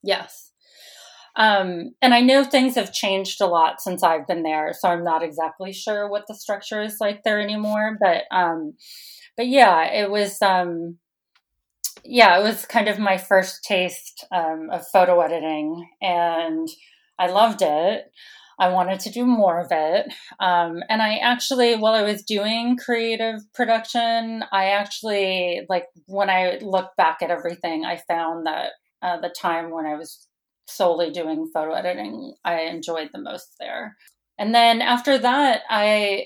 Yes. 0.04 0.52
Um, 1.36 1.94
and 2.02 2.14
I 2.14 2.22
know 2.22 2.44
things 2.44 2.76
have 2.76 2.94
changed 2.94 3.42
a 3.42 3.48
lot 3.48 3.82
since 3.82 4.04
I've 4.04 4.28
been 4.28 4.44
there, 4.44 4.74
so 4.78 4.90
I'm 4.90 5.04
not 5.04 5.24
exactly 5.24 5.72
sure 5.74 6.10
what 6.10 6.26
the 6.28 6.36
structure 6.36 6.82
is 6.82 6.98
like 7.00 7.24
there 7.24 7.40
anymore. 7.40 7.98
But 8.00 8.24
um, 8.32 8.74
but 9.38 9.48
yeah, 9.48 9.86
it 9.86 10.12
was 10.12 10.42
um, 10.42 10.98
yeah, 12.04 12.38
it 12.38 12.44
was 12.44 12.66
kind 12.66 12.90
of 12.90 13.00
my 13.00 13.18
first 13.18 13.64
taste 13.64 14.26
um, 14.32 14.70
of 14.72 14.86
photo 14.88 15.22
editing, 15.22 15.90
and 16.02 16.68
I 17.22 17.28
loved 17.28 17.62
it. 17.62 18.12
I 18.60 18.70
wanted 18.70 19.00
to 19.02 19.12
do 19.12 19.26
more 19.26 19.60
of 19.60 19.68
it. 19.72 20.14
Um, 20.40 20.84
and 20.90 21.02
I 21.02 21.18
actually, 21.18 21.76
while 21.76 21.94
I 21.94 22.04
was 22.04 22.24
doing 22.24 22.78
creative 22.78 23.40
production, 23.54 24.44
I 24.52 24.66
actually, 24.72 25.62
like, 25.70 25.86
when 26.08 26.30
I 26.30 26.60
look 26.62 26.90
back 26.98 27.20
at 27.22 27.32
everything, 27.32 27.86
I 27.86 27.98
found 28.08 28.46
that 28.46 28.72
uh, 29.02 29.20
the 29.20 29.30
time 29.30 29.72
when 29.72 29.86
I 29.86 29.96
was 29.96 30.28
solely 30.68 31.12
doing 31.12 31.50
photo 31.54 31.74
editing, 31.74 32.34
I 32.46 32.62
enjoyed 32.62 33.10
the 33.14 33.22
most 33.22 33.56
there. 33.60 33.98
And 34.38 34.54
then 34.54 34.82
after 34.82 35.18
that, 35.18 35.62
I, 35.70 36.26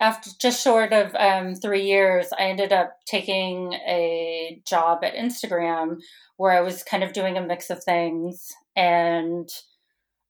after 0.00 0.30
just 0.40 0.62
short 0.62 0.92
of 0.92 1.14
um, 1.16 1.54
three 1.54 1.84
years, 1.84 2.28
I 2.38 2.44
ended 2.44 2.72
up 2.72 2.92
taking 3.06 3.74
a 3.74 4.62
job 4.66 5.04
at 5.04 5.14
Instagram 5.14 5.96
where 6.36 6.52
I 6.52 6.60
was 6.60 6.82
kind 6.82 7.02
of 7.02 7.12
doing 7.12 7.36
a 7.36 7.46
mix 7.46 7.68
of 7.70 7.82
things. 7.84 8.48
And 8.76 9.48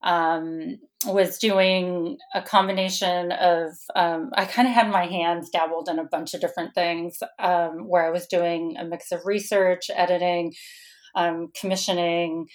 um, 0.03 0.79
was 1.07 1.39
doing 1.39 2.17
a 2.35 2.43
combination 2.43 3.33
of 3.33 3.73
um, 3.97 4.31
i 4.35 4.45
kind 4.45 4.69
of 4.69 4.75
had 4.75 4.91
my 4.91 5.07
hands 5.07 5.51
dabbled 5.51 5.89
in 5.89 5.99
a 5.99 6.05
bunch 6.05 6.35
of 6.35 6.41
different 6.41 6.75
things 6.75 7.19
um, 7.39 7.89
where 7.89 8.07
i 8.07 8.11
was 8.11 8.27
doing 8.27 8.77
a 8.79 8.85
mix 8.85 9.13
of 9.13 9.27
research 9.27 9.91
editing 9.95 10.53
um, 11.15 11.49
commissioning 11.59 12.47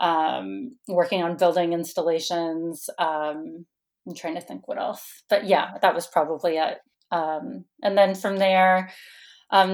um, 0.00 0.76
working 0.88 1.22
on 1.22 1.36
building 1.36 1.72
installations 1.72 2.88
um, 2.98 3.64
i'm 4.06 4.14
trying 4.14 4.34
to 4.34 4.40
think 4.40 4.66
what 4.66 4.78
else. 4.78 5.22
But 5.28 5.46
yeah 5.46 5.78
that 5.80 5.94
was 5.94 6.06
probably 6.06 6.56
it. 6.56 6.78
And 7.10 7.98
then 7.98 8.14
from 8.14 8.38
there 8.38 8.90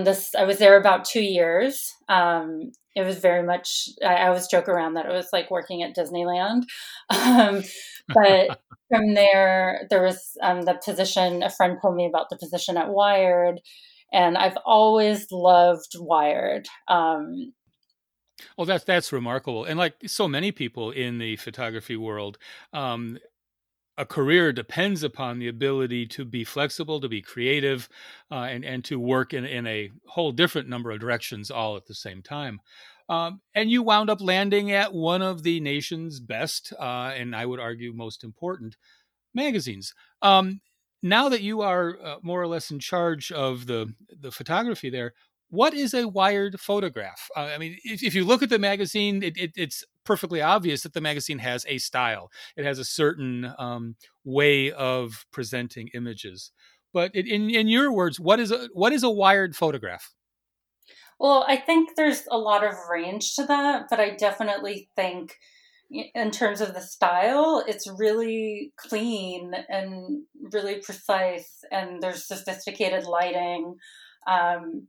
this 0.04 0.34
i 0.34 0.44
was 0.44 0.58
there 0.58 0.76
about 0.76 1.04
two 1.04 1.22
years. 1.22 1.94
It 2.96 3.06
was 3.06 3.18
very 3.18 3.44
much 3.44 3.88
I, 4.04 4.14
I, 4.14 4.26
always 4.26 4.48
joke 4.48 4.68
around 4.68 4.94
that 4.94 5.06
it 5.06 5.12
was 5.12 5.28
like 5.32 5.52
working 5.52 5.82
at 5.82 5.96
disneyland. 5.96 6.64
Um, 7.10 7.62
but 8.08 8.60
from 8.90 9.14
there 9.14 9.86
there 9.88 10.02
was 10.02 10.36
um, 10.42 10.62
the 10.62 10.78
position 10.84 11.42
a 11.42 11.50
friend 11.50 11.78
told 11.80 11.94
me 11.94 12.06
about 12.06 12.28
the 12.28 12.36
position 12.36 12.76
at 12.76 12.88
wired 12.88 13.60
and 14.12 14.36
i've 14.36 14.58
always 14.66 15.30
loved 15.30 15.94
wired. 15.98 16.66
Um, 16.88 17.52
well, 18.56 18.66
that's 18.66 18.84
that's 18.84 19.12
remarkable, 19.12 19.64
and 19.64 19.78
like 19.78 19.94
so 20.06 20.28
many 20.28 20.52
people 20.52 20.90
in 20.90 21.18
the 21.18 21.36
photography 21.36 21.96
world, 21.96 22.38
um, 22.72 23.18
a 23.98 24.06
career 24.06 24.52
depends 24.52 25.02
upon 25.02 25.38
the 25.38 25.48
ability 25.48 26.06
to 26.06 26.24
be 26.24 26.44
flexible, 26.44 27.00
to 27.00 27.08
be 27.08 27.20
creative, 27.20 27.88
uh, 28.30 28.44
and 28.44 28.64
and 28.64 28.84
to 28.84 28.98
work 28.98 29.34
in 29.34 29.44
in 29.44 29.66
a 29.66 29.90
whole 30.06 30.32
different 30.32 30.68
number 30.68 30.90
of 30.90 31.00
directions 31.00 31.50
all 31.50 31.76
at 31.76 31.86
the 31.86 31.94
same 31.94 32.22
time. 32.22 32.60
Um, 33.08 33.40
and 33.54 33.70
you 33.70 33.82
wound 33.82 34.08
up 34.08 34.20
landing 34.20 34.70
at 34.70 34.94
one 34.94 35.22
of 35.22 35.42
the 35.42 35.60
nation's 35.60 36.20
best, 36.20 36.72
uh, 36.78 37.12
and 37.16 37.34
I 37.34 37.44
would 37.44 37.58
argue 37.58 37.92
most 37.92 38.22
important 38.22 38.76
magazines. 39.34 39.94
Um, 40.22 40.60
now 41.02 41.28
that 41.28 41.42
you 41.42 41.62
are 41.62 41.98
uh, 42.02 42.16
more 42.22 42.40
or 42.40 42.46
less 42.46 42.70
in 42.70 42.78
charge 42.78 43.32
of 43.32 43.66
the 43.66 43.92
the 44.20 44.30
photography 44.30 44.90
there, 44.90 45.14
what 45.50 45.74
is 45.74 45.94
a 45.94 46.06
wired 46.06 46.60
photograph? 46.60 47.28
Uh, 47.36 47.50
I 47.54 47.58
mean, 47.58 47.76
if, 47.84 48.02
if, 48.02 48.14
you 48.14 48.24
look 48.24 48.42
at 48.42 48.50
the 48.50 48.58
magazine, 48.58 49.22
it, 49.22 49.36
it, 49.36 49.52
it's 49.56 49.84
perfectly 50.04 50.42
obvious 50.42 50.82
that 50.82 50.92
the 50.92 51.00
magazine 51.00 51.38
has 51.38 51.64
a 51.68 51.78
style. 51.78 52.30
It 52.56 52.64
has 52.64 52.78
a 52.78 52.84
certain 52.84 53.52
um, 53.58 53.96
way 54.24 54.70
of 54.70 55.24
presenting 55.32 55.88
images. 55.94 56.52
But 56.92 57.10
it, 57.14 57.26
in 57.26 57.50
in 57.50 57.68
your 57.68 57.92
words, 57.92 58.18
what 58.18 58.40
is 58.40 58.50
a 58.50 58.68
what 58.72 58.92
is 58.92 59.02
a 59.02 59.10
wired 59.10 59.54
photograph? 59.54 60.14
Well, 61.20 61.44
I 61.48 61.56
think 61.56 61.90
there's 61.96 62.22
a 62.30 62.38
lot 62.38 62.64
of 62.64 62.74
range 62.90 63.34
to 63.34 63.44
that, 63.46 63.86
but 63.90 64.00
I 64.00 64.10
definitely 64.10 64.88
think 64.94 65.34
in 65.90 66.30
terms 66.30 66.60
of 66.60 66.74
the 66.74 66.80
style, 66.80 67.64
it's 67.66 67.88
really 67.98 68.72
clean 68.76 69.52
and 69.68 70.22
really 70.52 70.80
precise, 70.80 71.64
and 71.70 72.02
there's 72.02 72.26
sophisticated 72.26 73.04
lighting. 73.04 73.76
Um, 74.26 74.88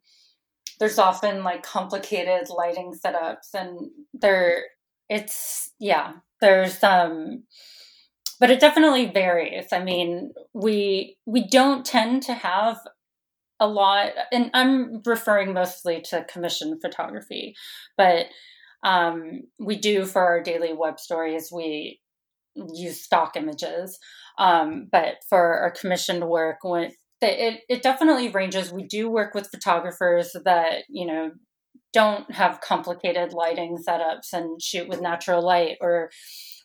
there's 0.79 0.99
often 0.99 1.43
like 1.43 1.63
complicated 1.63 2.49
lighting 2.49 2.93
setups, 2.93 3.53
and 3.53 3.89
there, 4.13 4.63
it's 5.09 5.71
yeah, 5.79 6.13
there's 6.41 6.83
um, 6.83 7.43
but 8.39 8.49
it 8.49 8.59
definitely 8.59 9.07
varies. 9.07 9.67
I 9.71 9.83
mean, 9.83 10.33
we 10.53 11.17
we 11.25 11.47
don't 11.47 11.85
tend 11.85 12.23
to 12.23 12.33
have 12.33 12.79
a 13.59 13.67
lot, 13.67 14.11
and 14.31 14.49
I'm 14.53 15.01
referring 15.05 15.53
mostly 15.53 16.01
to 16.09 16.23
commission 16.25 16.79
photography, 16.81 17.55
but 17.97 18.27
um, 18.83 19.41
we 19.59 19.77
do 19.77 20.05
for 20.05 20.21
our 20.21 20.41
daily 20.41 20.73
web 20.73 20.99
stories, 20.99 21.51
we 21.51 21.99
use 22.73 23.01
stock 23.01 23.35
images. 23.35 23.99
Um, 24.37 24.87
but 24.89 25.15
for 25.27 25.59
our 25.59 25.71
commissioned 25.71 26.27
work, 26.27 26.59
when 26.63 26.91
it, 27.27 27.61
it 27.69 27.83
definitely 27.83 28.29
ranges. 28.29 28.71
We 28.71 28.83
do 28.83 29.09
work 29.09 29.33
with 29.33 29.51
photographers 29.51 30.35
that, 30.45 30.83
you 30.89 31.05
know, 31.05 31.31
don't 31.91 32.31
have 32.31 32.61
complicated 32.61 33.33
lighting 33.33 33.77
setups 33.77 34.31
and 34.33 34.61
shoot 34.61 34.87
with 34.87 35.01
natural 35.01 35.43
light 35.43 35.77
or 35.81 36.11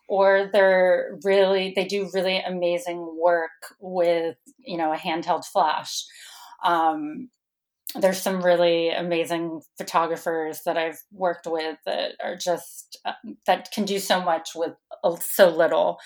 or 0.07 0.51
they're 0.53 1.19
really 1.25 1.73
they 1.75 1.87
do 1.87 2.11
really 2.13 2.39
amazing 2.41 3.17
work 3.19 3.49
with 3.81 4.37
you 4.59 4.77
know 4.77 4.93
a 4.93 4.99
handheld 4.99 5.47
flash 5.47 6.05
um, 6.63 7.31
there's 7.95 8.21
some 8.21 8.43
really 8.43 8.91
amazing 8.91 9.61
photographers 9.79 10.63
that 10.67 10.77
I've 10.77 11.01
worked 11.13 11.47
with 11.47 11.79
that 11.87 12.13
are 12.23 12.37
just 12.37 12.99
uh, 13.05 13.13
that 13.47 13.71
can 13.71 13.85
do 13.85 13.99
so 13.99 14.21
much 14.21 14.51
with 14.55 14.73
so 15.21 15.49
little. 15.51 15.99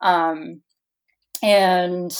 Um, 0.00 0.62
and 1.42 2.16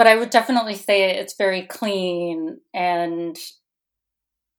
but 0.00 0.06
I 0.06 0.16
would 0.16 0.30
definitely 0.30 0.76
say 0.76 1.10
it's 1.10 1.36
very 1.36 1.66
clean 1.66 2.58
and 2.72 3.36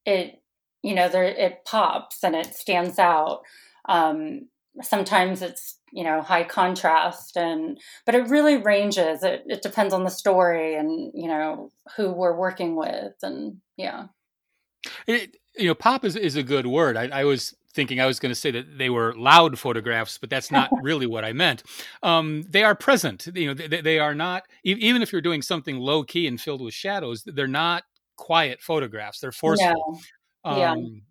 it 0.06 0.40
you 0.84 0.94
know 0.94 1.08
there 1.08 1.24
it 1.24 1.64
pops 1.64 2.22
and 2.22 2.36
it 2.36 2.54
stands 2.54 2.96
out. 2.96 3.40
Um, 3.88 4.50
sometimes 4.82 5.42
it's 5.42 5.80
you 5.90 6.04
know 6.04 6.22
high 6.22 6.44
contrast 6.44 7.36
and 7.36 7.80
but 8.06 8.14
it 8.14 8.28
really 8.28 8.56
ranges. 8.56 9.24
It, 9.24 9.42
it 9.48 9.62
depends 9.62 9.92
on 9.92 10.04
the 10.04 10.10
story 10.10 10.76
and 10.76 11.10
you 11.12 11.26
know 11.26 11.72
who 11.96 12.12
we're 12.12 12.36
working 12.36 12.76
with 12.76 13.14
and 13.24 13.56
yeah. 13.76 14.04
It, 15.08 15.38
you 15.58 15.66
know 15.66 15.74
pop 15.74 16.04
is, 16.04 16.14
is 16.14 16.36
a 16.36 16.44
good 16.44 16.68
word. 16.68 16.96
I, 16.96 17.08
I 17.08 17.24
was 17.24 17.52
thinking 17.74 18.00
i 18.00 18.06
was 18.06 18.18
going 18.18 18.30
to 18.30 18.38
say 18.38 18.50
that 18.50 18.78
they 18.78 18.90
were 18.90 19.14
loud 19.16 19.58
photographs 19.58 20.18
but 20.18 20.30
that's 20.30 20.50
not 20.50 20.70
really 20.82 21.06
what 21.06 21.24
i 21.24 21.32
meant 21.32 21.62
um, 22.02 22.44
they 22.48 22.64
are 22.64 22.74
present 22.74 23.28
you 23.34 23.46
know 23.46 23.54
they, 23.54 23.80
they 23.80 23.98
are 23.98 24.14
not 24.14 24.44
even 24.64 25.02
if 25.02 25.12
you're 25.12 25.20
doing 25.20 25.42
something 25.42 25.78
low 25.78 26.02
key 26.02 26.26
and 26.26 26.40
filled 26.40 26.62
with 26.62 26.74
shadows 26.74 27.22
they're 27.26 27.46
not 27.46 27.84
quiet 28.16 28.60
photographs 28.60 29.20
they're 29.20 29.32
forceful 29.32 30.00
no. 30.44 30.56
yeah. 30.56 30.72
Um, 30.72 31.02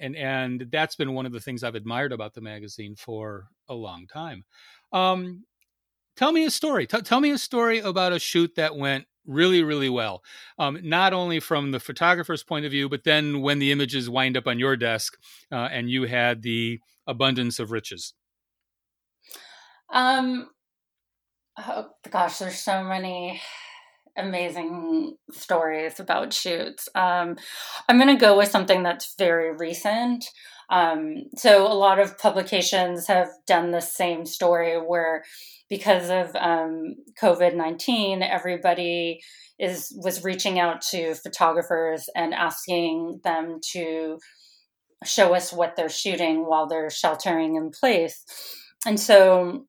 and 0.00 0.16
and 0.16 0.66
that's 0.72 0.96
been 0.96 1.12
one 1.12 1.26
of 1.26 1.32
the 1.32 1.40
things 1.40 1.62
I've 1.62 1.74
admired 1.74 2.12
about 2.12 2.34
the 2.34 2.40
magazine 2.40 2.96
for 2.96 3.48
a 3.68 3.74
long 3.74 4.06
time. 4.06 4.44
Um, 4.92 5.44
tell 6.16 6.32
me 6.32 6.44
a 6.44 6.50
story. 6.50 6.86
T- 6.86 7.02
tell 7.02 7.20
me 7.20 7.30
a 7.30 7.38
story 7.38 7.78
about 7.78 8.12
a 8.12 8.18
shoot 8.18 8.54
that 8.56 8.74
went 8.74 9.04
really, 9.30 9.62
really 9.62 9.88
well. 9.88 10.22
Um, 10.58 10.78
not 10.82 11.12
only 11.12 11.40
from 11.40 11.70
the 11.70 11.80
photographer's 11.80 12.42
point 12.42 12.64
of 12.64 12.72
view, 12.72 12.88
but 12.88 13.04
then 13.04 13.40
when 13.40 13.58
the 13.58 13.72
images 13.72 14.10
wind 14.10 14.36
up 14.36 14.46
on 14.46 14.58
your 14.58 14.76
desk 14.76 15.16
uh, 15.52 15.68
and 15.70 15.90
you 15.90 16.04
had 16.04 16.42
the 16.42 16.80
abundance 17.06 17.58
of 17.58 17.70
riches. 17.70 18.14
Um, 19.92 20.48
oh 21.58 21.88
gosh, 22.10 22.38
there's 22.38 22.58
so 22.58 22.84
many 22.84 23.40
amazing 24.16 25.16
stories 25.32 26.00
about 26.00 26.32
shoots. 26.32 26.88
Um, 26.94 27.36
I'm 27.88 27.98
going 27.98 28.14
to 28.14 28.20
go 28.20 28.36
with 28.36 28.50
something 28.50 28.82
that's 28.82 29.14
very 29.18 29.54
recent. 29.56 30.24
Um, 30.70 31.24
so 31.36 31.66
a 31.66 31.74
lot 31.74 31.98
of 31.98 32.16
publications 32.16 33.08
have 33.08 33.28
done 33.46 33.72
the 33.72 33.80
same 33.80 34.24
story 34.24 34.76
where 34.76 35.24
because 35.68 36.10
of 36.10 36.34
um, 36.36 36.94
COVID 37.20 37.54
nineteen, 37.56 38.22
everybody 38.22 39.20
is 39.58 39.92
was 40.02 40.24
reaching 40.24 40.58
out 40.58 40.80
to 40.90 41.14
photographers 41.14 42.08
and 42.14 42.32
asking 42.32 43.20
them 43.24 43.58
to 43.72 44.18
show 45.04 45.34
us 45.34 45.52
what 45.52 45.76
they're 45.76 45.88
shooting 45.88 46.46
while 46.46 46.66
they're 46.66 46.90
sheltering 46.90 47.56
in 47.56 47.70
place. 47.70 48.24
And 48.86 48.98
so 48.98 49.66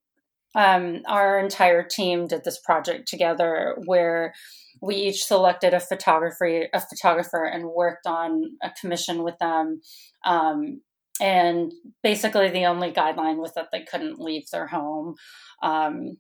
um, 0.55 1.01
our 1.07 1.39
entire 1.39 1.83
team 1.83 2.27
did 2.27 2.43
this 2.43 2.59
project 2.59 3.07
together 3.07 3.75
where 3.85 4.33
we 4.81 4.95
each 4.95 5.23
selected 5.23 5.73
a 5.73 5.79
photographer 5.79 6.67
a 6.73 6.81
photographer 6.81 7.43
and 7.45 7.65
worked 7.65 8.07
on 8.07 8.43
a 8.61 8.71
commission 8.79 9.23
with 9.23 9.37
them 9.39 9.81
um, 10.25 10.81
and 11.21 11.71
basically 12.01 12.49
the 12.49 12.65
only 12.65 12.91
guideline 12.91 13.37
was 13.37 13.53
that 13.53 13.69
they 13.71 13.83
couldn't 13.83 14.19
leave 14.19 14.49
their 14.51 14.67
home. 14.67 15.15
Um, 15.61 16.17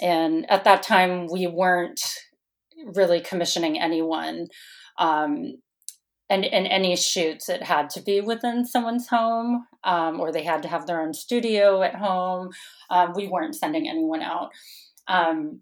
and 0.00 0.48
at 0.50 0.64
that 0.64 0.82
time 0.82 1.26
we 1.30 1.46
weren't 1.46 2.00
really 2.94 3.20
commissioning 3.20 3.80
anyone 3.80 4.46
um, 4.98 5.56
and 6.30 6.44
in 6.44 6.66
any 6.66 6.96
shoots. 6.96 7.48
It 7.48 7.64
had 7.64 7.90
to 7.90 8.00
be 8.00 8.20
within 8.20 8.64
someone's 8.64 9.08
home 9.08 9.66
um, 9.82 10.20
or 10.20 10.32
they 10.32 10.44
had 10.44 10.62
to 10.62 10.68
have 10.68 10.86
their 10.86 11.02
own 11.02 11.12
studio 11.12 11.82
at 11.82 11.96
home. 11.96 12.50
Um, 12.90 13.12
we 13.14 13.26
weren't 13.26 13.56
sending 13.56 13.88
anyone 13.88 14.22
out. 14.22 14.50
Um, 15.08 15.60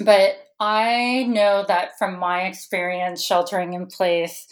but 0.00 0.36
i 0.60 1.24
know 1.28 1.64
that 1.66 1.98
from 1.98 2.18
my 2.18 2.42
experience 2.42 3.24
sheltering 3.24 3.74
in 3.74 3.86
place 3.86 4.46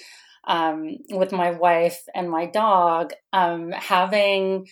um, 0.46 0.96
with 1.10 1.32
my 1.32 1.50
wife 1.50 1.98
and 2.14 2.30
my 2.30 2.46
dog 2.46 3.12
um, 3.32 3.72
having 3.72 4.66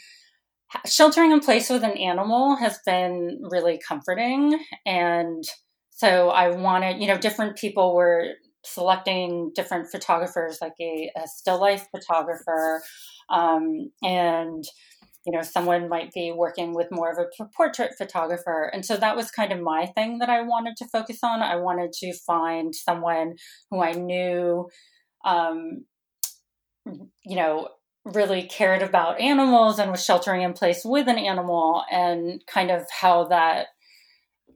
sheltering 0.86 1.30
in 1.30 1.40
place 1.40 1.70
with 1.70 1.84
an 1.84 1.96
animal 1.96 2.56
has 2.56 2.78
been 2.84 3.40
really 3.42 3.80
comforting. 3.86 4.58
And 4.84 5.44
so 5.90 6.30
i 6.30 6.50
wanted 6.50 7.00
you 7.00 7.06
know 7.06 7.16
different 7.16 7.56
people 7.56 7.94
were 7.94 8.34
selecting 8.64 9.52
different 9.54 9.90
photographers, 9.90 10.58
like 10.60 10.74
a, 10.80 11.10
a 11.16 11.26
still 11.26 11.60
life 11.60 11.86
photographer, 11.90 12.82
um, 13.28 13.90
and 14.02 14.64
you 15.26 15.32
know 15.32 15.42
someone 15.42 15.88
might 15.88 16.12
be 16.12 16.32
working 16.32 16.74
with 16.74 16.88
more 16.90 17.10
of 17.10 17.18
a 17.18 17.44
portrait 17.56 17.94
photographer. 17.96 18.70
And 18.72 18.84
so 18.84 18.96
that 18.96 19.16
was 19.16 19.30
kind 19.30 19.52
of 19.52 19.60
my 19.60 19.86
thing 19.86 20.18
that 20.18 20.28
i 20.28 20.42
wanted 20.42 20.76
to 20.78 20.88
focus 20.88 21.18
on. 21.22 21.42
I 21.42 21.56
wanted 21.56 21.92
to 21.92 22.12
find 22.26 22.74
someone 22.74 23.34
who 23.70 23.82
i 23.82 23.92
knew 23.92 24.68
um, 25.24 25.84
you 26.86 27.36
know 27.36 27.68
really 28.04 28.42
cared 28.42 28.82
about 28.82 29.18
animals 29.20 29.78
and 29.78 29.90
was 29.90 30.04
sheltering 30.04 30.42
in 30.42 30.52
place 30.52 30.84
with 30.84 31.08
an 31.08 31.18
animal 31.18 31.82
and 31.90 32.44
kind 32.46 32.70
of 32.70 32.82
how 32.90 33.24
that 33.24 33.68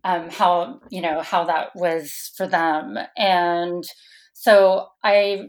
um, 0.04 0.28
how 0.30 0.80
you 0.90 1.00
know 1.00 1.22
how 1.22 1.44
that 1.44 1.70
was 1.74 2.30
for 2.36 2.46
them. 2.46 2.98
And 3.16 3.84
so 4.38 4.86
i 5.02 5.48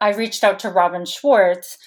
i 0.00 0.10
reached 0.10 0.42
out 0.42 0.58
to 0.58 0.68
robin 0.68 1.04
schwartz 1.04 1.78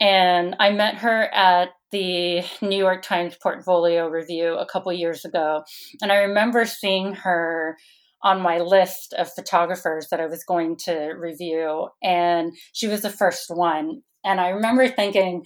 and 0.00 0.56
i 0.58 0.70
met 0.70 0.96
her 0.96 1.32
at 1.32 1.68
the 1.92 2.42
new 2.60 2.76
york 2.76 3.02
times 3.02 3.36
portfolio 3.40 4.08
review 4.08 4.54
a 4.54 4.66
couple 4.66 4.92
years 4.92 5.24
ago. 5.24 5.62
And 6.02 6.10
i 6.10 6.16
remember 6.16 6.66
seeing 6.66 7.14
her 7.14 7.76
on 8.22 8.40
my 8.40 8.58
list 8.58 9.12
of 9.14 9.32
photographers 9.32 10.08
that 10.10 10.20
i 10.20 10.26
was 10.26 10.44
going 10.44 10.76
to 10.76 11.12
review 11.18 11.88
and 12.02 12.52
she 12.72 12.88
was 12.88 13.02
the 13.02 13.10
first 13.10 13.46
one 13.48 14.02
and 14.24 14.40
i 14.40 14.48
remember 14.48 14.88
thinking 14.88 15.44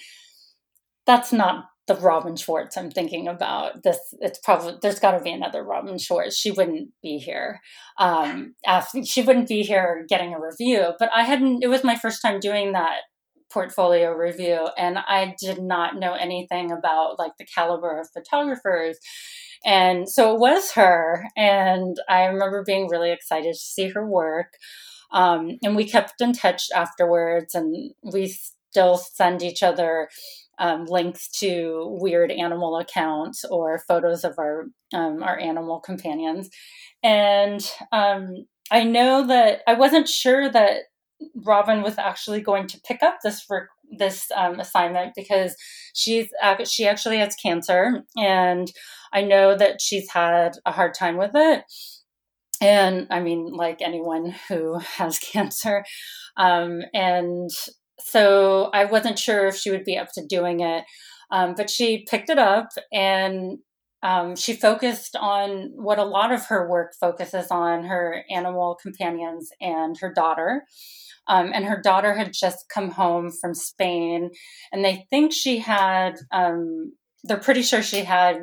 that's 1.07 1.33
not 1.33 1.67
the 1.87 1.95
Robin 1.95 2.37
Schwartz 2.37 2.77
I'm 2.77 2.91
thinking 2.91 3.29
about. 3.29 3.83
This 3.83 3.99
it's 4.21 4.39
probably 4.41 4.75
there's 4.83 4.99
got 4.99 5.13
to 5.13 5.23
be 5.23 5.31
another 5.31 5.63
Robin 5.63 5.99
Schwartz. 5.99 6.37
She 6.37 6.51
wouldn't 6.51 6.91
be 7.03 7.19
here. 7.19 7.61
Um, 7.99 8.55
she 9.05 9.23
wouldn't 9.23 9.49
be 9.49 9.63
here 9.63 10.05
getting 10.09 10.35
a 10.35 10.41
review. 10.41 10.93
But 10.99 11.11
I 11.15 11.23
hadn't. 11.23 11.63
It 11.63 11.69
was 11.69 11.85
my 11.85 11.97
first 11.97 12.23
time 12.23 12.41
doing 12.41 12.73
that 12.73 13.03
portfolio 13.53 14.13
review, 14.13 14.69
and 14.77 14.99
I 14.99 15.37
did 15.41 15.63
not 15.63 15.97
know 15.97 16.15
anything 16.15 16.73
about 16.73 17.19
like 17.19 17.33
the 17.39 17.47
caliber 17.47 18.01
of 18.01 18.09
photographers. 18.13 18.99
And 19.65 20.09
so 20.09 20.35
it 20.35 20.41
was 20.41 20.73
her, 20.73 21.27
and 21.37 21.97
I 22.09 22.25
remember 22.25 22.63
being 22.65 22.89
really 22.89 23.11
excited 23.11 23.55
to 23.55 23.59
see 23.59 23.89
her 23.91 24.07
work. 24.07 24.55
Um, 25.13 25.59
and 25.63 25.77
we 25.77 25.89
kept 25.89 26.21
in 26.21 26.33
touch 26.33 26.65
afterwards, 26.75 27.55
and 27.55 27.93
we 28.03 28.37
still 28.71 28.99
send 28.99 29.43
each 29.43 29.63
other 29.63 30.09
um, 30.59 30.87
links 30.87 31.29
to 31.29 31.97
weird 32.01 32.31
animal 32.31 32.77
accounts 32.79 33.45
or 33.45 33.79
photos 33.87 34.25
of 34.25 34.39
our 34.39 34.67
um, 34.93 35.23
our 35.23 35.39
animal 35.39 35.81
companions. 35.81 36.49
And 37.03 37.61
um, 37.93 38.47
I 38.71 38.85
know 38.85 39.27
that 39.27 39.61
I 39.67 39.75
wasn't 39.75 40.09
sure 40.09 40.51
that 40.51 40.85
Robin 41.35 41.83
was 41.83 41.99
actually 41.99 42.41
going 42.41 42.67
to 42.69 42.81
pick 42.81 43.03
up 43.03 43.19
this 43.23 43.41
for 43.41 43.69
this 43.99 44.27
um, 44.37 44.61
assignment 44.61 45.13
because 45.15 45.57
she's 45.95 46.29
she 46.65 46.87
actually 46.87 47.19
has 47.19 47.37
cancer, 47.37 48.03
and 48.17 48.71
I 49.13 49.23
know 49.23 49.57
that 49.57 49.81
she's 49.81 50.11
had 50.11 50.53
a 50.65 50.73
hard 50.73 50.95
time 50.95 51.17
with 51.17 51.33
it. 51.35 51.65
And 52.61 53.07
I 53.11 53.21
mean, 53.21 53.53
like 53.53 53.83
anyone 53.83 54.35
who 54.49 54.79
has 54.99 55.19
cancer, 55.19 55.85
um, 56.37 56.83
and 56.95 57.51
so 57.99 58.71
I 58.73 58.85
wasn't 58.85 59.19
sure 59.19 59.47
if 59.47 59.57
she 59.57 59.71
would 59.71 59.85
be 59.85 59.99
up 59.99 60.09
to 60.15 60.27
doing 60.27 60.61
it. 60.61 60.85
Um, 61.31 61.55
but 61.57 61.69
she 61.69 62.07
picked 62.09 62.31
it 62.31 62.39
up 62.39 62.69
and 62.93 63.59
um, 64.03 64.37
she 64.37 64.53
focused 64.53 65.17
on 65.17 65.73
what 65.75 65.99
a 65.99 66.05
lot 66.05 66.31
of 66.31 66.47
her 66.47 66.69
work 66.69 66.95
focuses 67.01 67.49
on 67.51 67.85
her 67.85 68.25
animal 68.31 68.79
companions 68.81 69.51
and 69.61 69.99
her 69.99 70.13
daughter. 70.13 70.65
Um, 71.29 71.51
and 71.55 71.65
her 71.65 71.81
daughter 71.81 72.15
had 72.15 72.33
just 72.33 72.67
come 72.73 72.91
home 72.91 73.31
from 73.41 73.55
Spain, 73.55 74.31
and 74.73 74.85
they 74.85 75.07
think 75.11 75.33
she 75.33 75.59
had, 75.59 76.15
um, 76.33 76.93
they're 77.25 77.37
pretty 77.37 77.63
sure 77.63 77.83
she 77.83 78.05
had 78.05 78.37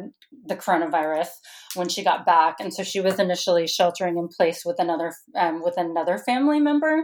the 0.45 0.55
coronavirus 0.55 1.29
when 1.75 1.87
she 1.89 2.03
got 2.03 2.25
back. 2.25 2.55
And 2.59 2.73
so 2.73 2.83
she 2.83 2.99
was 2.99 3.19
initially 3.19 3.67
sheltering 3.67 4.17
in 4.17 4.27
place 4.27 4.63
with 4.65 4.77
another, 4.79 5.13
um, 5.35 5.61
with 5.63 5.75
another 5.77 6.17
family 6.17 6.59
member 6.59 7.03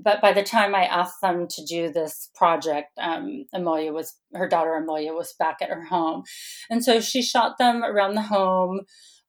but 0.00 0.20
by 0.20 0.32
the 0.32 0.42
time 0.42 0.74
I 0.74 0.84
asked 0.84 1.20
them 1.22 1.46
to 1.48 1.64
do 1.64 1.90
this 1.92 2.30
project, 2.36 2.88
um, 2.98 3.46
Amelia 3.52 3.92
was 3.92 4.14
her 4.34 4.48
daughter 4.48 4.74
Amelia 4.74 5.12
was 5.12 5.34
back 5.38 5.56
at 5.60 5.70
her 5.70 5.84
home, 5.84 6.22
and 6.70 6.84
so 6.84 7.00
she 7.00 7.22
shot 7.22 7.58
them 7.58 7.82
around 7.82 8.14
the 8.14 8.22
home, 8.22 8.82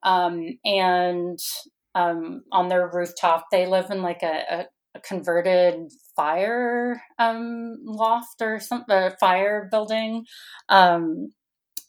um, 0.03 0.45
and 0.63 1.39
um, 1.95 2.43
on 2.51 2.67
their 2.67 2.89
rooftop. 2.93 3.45
They 3.51 3.65
live 3.65 3.89
in 3.89 4.03
like 4.03 4.21
a, 4.21 4.43
a, 4.49 4.65
converted 5.03 5.91
fire 6.15 7.01
um, 7.17 7.77
loft 7.83 8.41
or 8.41 8.59
some 8.59 8.85
a 8.89 9.11
fire 9.19 9.67
building, 9.71 10.25
um, 10.69 11.29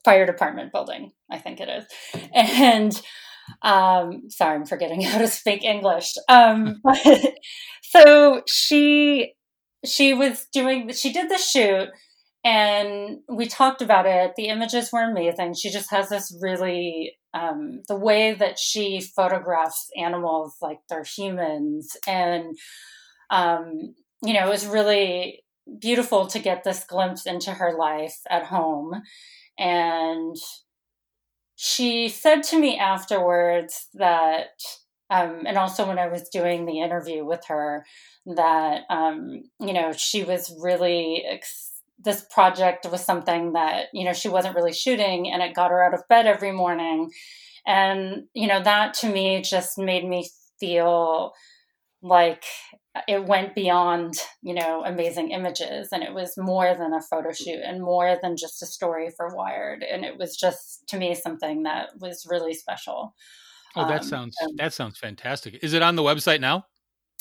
fire 0.05 0.27
department 0.27 0.73
building, 0.73 1.13
I 1.31 1.39
think 1.39 1.61
it 1.61 1.69
is, 1.69 1.85
and 2.35 3.01
um, 3.63 4.31
sorry, 4.31 4.57
I'm 4.57 4.67
forgetting 4.67 5.01
how 5.03 5.19
to 5.19 5.29
speak 5.29 5.65
English. 5.65 6.15
Um, 6.29 6.81
but, 6.85 7.35
so 7.83 8.43
she 8.47 9.35
she 9.85 10.13
was 10.13 10.47
doing 10.53 10.93
she 10.93 11.13
did 11.13 11.31
the 11.31 11.39
shoot 11.39 11.89
and 12.45 13.19
we 13.29 13.47
talked 13.47 13.83
about 13.83 14.07
it. 14.07 14.33
The 14.37 14.47
images 14.47 14.91
were 14.93 15.03
amazing. 15.03 15.55
She 15.55 15.71
just 15.71 15.91
has 15.91 16.09
this 16.09 16.37
really 16.41 17.13
um, 17.35 17.83
the 17.88 17.97
way 17.97 18.35
that 18.35 18.59
she 18.59 19.01
photographs 19.01 19.88
animals 19.97 20.57
like 20.61 20.81
they're 20.88 21.05
humans, 21.05 21.97
and 22.07 22.57
um, 23.31 23.95
you 24.23 24.35
know, 24.35 24.47
it 24.47 24.51
was 24.51 24.66
really 24.66 25.43
beautiful 25.79 26.27
to 26.27 26.38
get 26.38 26.64
this 26.64 26.85
glimpse 26.85 27.27
into 27.27 27.53
her 27.53 27.77
life 27.77 28.19
at 28.29 28.47
home. 28.47 29.03
And 29.59 30.37
she 31.57 32.09
said 32.09 32.43
to 32.45 32.59
me 32.59 32.79
afterwards 32.79 33.88
that, 33.95 34.49
um, 35.11 35.43
and 35.47 35.57
also 35.57 35.87
when 35.87 35.99
I 35.99 36.09
was 36.09 36.29
doing 36.29 36.64
the 36.64 36.81
interview 36.81 37.25
with 37.25 37.45
her, 37.49 37.85
that, 38.27 38.83
um, 38.88 39.43
you 39.61 39.73
know, 39.73 39.93
she 39.93 40.25
was 40.25 40.55
really, 40.61 41.25
this 42.03 42.25
project 42.31 42.87
was 42.91 43.05
something 43.05 43.53
that, 43.53 43.87
you 43.93 44.05
know, 44.05 44.13
she 44.13 44.29
wasn't 44.29 44.55
really 44.55 44.73
shooting 44.73 45.31
and 45.31 45.43
it 45.43 45.55
got 45.55 45.71
her 45.71 45.83
out 45.83 45.95
of 45.95 46.09
bed 46.09 46.27
every 46.27 46.53
morning. 46.53 47.11
And, 47.67 48.25
you 48.35 48.49
know, 48.49 48.63
that 48.63 48.95
to 48.95 49.09
me 49.09 49.43
just 49.43 49.79
made 49.79 50.09
me 50.09 50.29
feel 50.59 51.33
like 52.03 52.45
it 53.07 53.25
went 53.27 53.55
beyond 53.55 54.15
you 54.43 54.55
know 54.55 54.83
amazing 54.85 55.31
images. 55.31 55.89
And 55.93 56.03
it 56.03 56.15
was 56.15 56.35
more 56.37 56.75
than 56.75 56.93
a 56.93 57.01
photo 57.01 57.33
shoot 57.33 57.61
and 57.65 57.83
more 57.83 58.19
than 58.21 58.37
just 58.37 58.63
a 58.63 58.67
story 58.67 59.11
for 59.17 59.35
wired. 59.35 59.83
And 59.83 60.05
it 60.05 60.19
was 60.19 60.37
just 60.37 60.89
to 60.89 60.99
me 60.99 61.15
something 61.15 61.65
that 61.65 61.91
was 61.99 62.27
really 62.29 62.55
special. 62.55 63.15
Oh 63.77 63.87
that 63.87 64.03
um, 64.03 64.07
sounds 64.07 64.37
um, 64.43 64.57
that 64.57 64.73
sounds 64.73 64.99
fantastic. 64.99 65.59
Is 65.63 65.75
it 65.75 65.83
on 65.83 65.97
the 65.97 66.03
website 66.03 66.41
now 66.41 66.67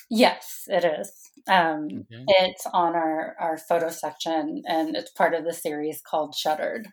yes 0.10 0.63
it 0.67 0.84
is 0.84 1.12
um, 1.48 1.88
okay. 2.12 2.24
it's 2.28 2.65
on 2.74 2.95
our 2.95 3.36
our 3.39 3.58
photo 3.58 3.89
section 3.89 4.62
and 4.67 4.95
it's 4.95 5.12
part 5.12 5.34
of 5.34 5.43
the 5.43 5.54
series 5.54 6.02
called 6.02 6.36
shuttered 6.36 6.88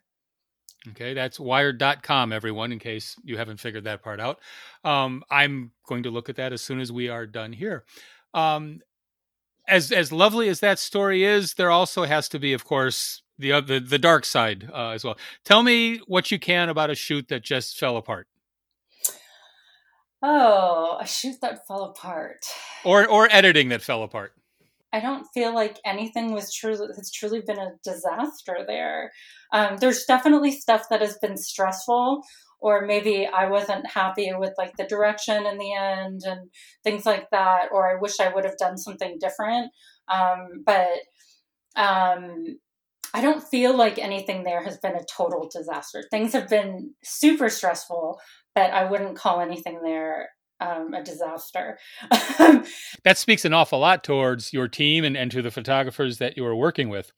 Okay, 0.91 1.15
that's 1.15 1.41
wired.com, 1.41 2.33
everyone, 2.33 2.71
in 2.71 2.79
case 2.79 3.17
you 3.25 3.37
haven't 3.37 3.59
figured 3.59 3.85
that 3.85 4.03
part 4.03 4.21
out. 4.21 4.41
Um, 4.85 5.25
I'm 5.31 5.73
going 5.89 6.05
to 6.05 6.11
look 6.11 6.29
at 6.29 6.37
that 6.37 6.53
as 6.53 6.63
soon 6.63 6.81
as 6.81 6.93
we 6.93 7.09
are 7.09 7.27
done 7.27 7.53
here. 7.53 7.85
Um, 8.35 8.81
as 9.69 9.91
as 9.91 10.13
lovely 10.13 10.49
as 10.49 10.61
that 10.61 10.79
story 10.79 11.25
is, 11.25 11.55
there 11.55 11.71
also 11.71 12.05
has 12.05 12.29
to 12.29 12.39
be, 12.39 12.53
of 12.53 12.65
course, 12.65 13.23
the 13.39 13.53
uh, 13.53 13.61
the, 13.61 13.81
the 13.81 13.99
dark 13.99 14.25
side 14.25 14.71
uh, 14.73 14.91
as 14.91 15.05
well. 15.05 15.19
Tell 15.45 15.63
me 15.63 15.99
what 16.07 16.31
you 16.31 16.39
can 16.39 16.69
about 16.69 16.91
a 16.91 16.95
shoot 16.95 17.29
that 17.29 17.43
just 17.43 17.79
fell 17.79 17.97
apart. 17.97 18.29
Oh, 20.29 20.99
a 21.01 21.07
shoot 21.07 21.37
that 21.41 21.69
fell 21.69 21.85
apart. 21.85 22.45
Or 22.85 23.07
or 23.07 23.29
editing 23.31 23.69
that 23.69 23.81
fell 23.81 24.03
apart. 24.03 24.33
I 24.93 24.99
don't 24.99 25.25
feel 25.33 25.55
like 25.55 25.79
anything 25.85 26.33
was 26.33 26.53
truly 26.53 26.89
has 26.97 27.13
truly 27.13 27.43
been 27.47 27.61
a 27.61 27.75
disaster 27.85 28.65
there. 28.67 29.13
Um, 29.53 29.77
there's 29.77 30.05
definitely 30.05 30.51
stuff 30.51 30.89
that 30.91 31.01
has 31.01 31.17
been 31.19 31.37
stressful, 31.37 32.25
or 32.59 32.87
maybe 32.87 33.25
I 33.25 33.47
wasn't 33.47 33.89
happy 33.89 34.33
with 34.37 34.53
like 34.59 34.77
the 34.77 34.85
direction 34.85 35.47
in 35.47 35.59
the 35.59 35.75
end 35.75 36.23
and 36.25 36.51
things 36.83 37.07
like 37.07 37.31
that, 37.31 37.69
or 37.71 37.89
I 37.89 38.01
wish 38.01 38.19
I 38.19 38.35
would 38.35 38.45
have 38.45 38.59
done 38.59 38.79
something 38.79 39.19
different. 39.21 39.71
Um, 40.09 40.65
but 40.65 40.99
um, 41.77 42.59
I 43.15 43.21
don't 43.21 43.47
feel 43.47 43.77
like 43.77 44.01
anything 44.01 44.43
there 44.43 44.65
has 44.65 44.79
been 44.79 44.97
a 44.97 45.05
total 45.05 45.49
disaster. 45.49 46.03
Things 46.11 46.33
have 46.33 46.49
been 46.49 46.95
super 47.05 47.49
stressful, 47.49 48.19
but 48.57 48.73
I 48.73 48.91
wouldn't 48.91 49.17
call 49.17 49.41
anything 49.41 49.81
there 49.83 50.31
um, 50.61 50.95
a 50.95 51.05
disaster. 51.05 51.79
that 53.05 53.19
speaks 53.19 53.45
an 53.45 53.53
awful 53.53 53.79
lot 53.79 54.03
towards 54.03 54.53
your 54.53 54.67
team 54.67 55.05
and, 55.05 55.17
and 55.17 55.31
to 55.31 55.43
the 55.43 55.51
photographers 55.51 56.19
that 56.19 56.37
you 56.37 56.45
are 56.47 56.57
working 56.57 56.89
with. 56.89 57.13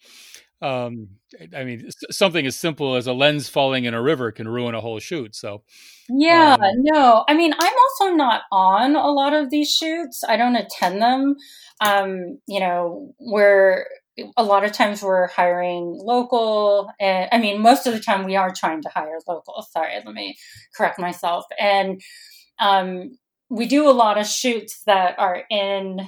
Um, 0.60 1.10
I 1.56 1.62
mean, 1.62 1.88
something 2.10 2.44
as 2.44 2.56
simple 2.56 2.96
as 2.96 3.06
a 3.06 3.12
lens 3.12 3.48
falling 3.48 3.84
in 3.84 3.94
a 3.94 4.02
river 4.02 4.32
can 4.32 4.48
ruin 4.48 4.74
a 4.74 4.80
whole 4.80 4.98
shoot. 4.98 5.36
So, 5.36 5.62
yeah, 6.08 6.54
um, 6.54 6.70
no, 6.78 7.24
I 7.28 7.34
mean, 7.34 7.52
I'm 7.56 7.72
also 7.72 8.16
not 8.16 8.42
on 8.50 8.96
a 8.96 9.06
lot 9.06 9.34
of 9.34 9.50
these 9.50 9.70
shoots. 9.72 10.24
I 10.28 10.36
don't 10.36 10.56
attend 10.56 11.00
them. 11.00 11.36
Um, 11.80 12.40
you 12.48 12.58
know, 12.58 13.14
we're 13.20 13.86
a 14.36 14.42
lot 14.42 14.64
of 14.64 14.72
times 14.72 15.02
we're 15.02 15.28
hiring 15.28 15.98
local 16.02 16.90
and 17.00 17.28
i 17.32 17.38
mean 17.38 17.60
most 17.60 17.86
of 17.86 17.94
the 17.94 18.00
time 18.00 18.24
we 18.24 18.36
are 18.36 18.52
trying 18.52 18.82
to 18.82 18.88
hire 18.88 19.18
local. 19.26 19.62
Sorry 19.70 19.94
let 20.04 20.14
me 20.14 20.36
correct 20.76 20.98
myself. 20.98 21.44
And 21.58 22.00
um, 22.60 23.18
we 23.50 23.66
do 23.66 23.88
a 23.88 23.92
lot 23.92 24.18
of 24.18 24.26
shoots 24.26 24.82
that 24.86 25.18
are 25.18 25.44
in 25.50 26.00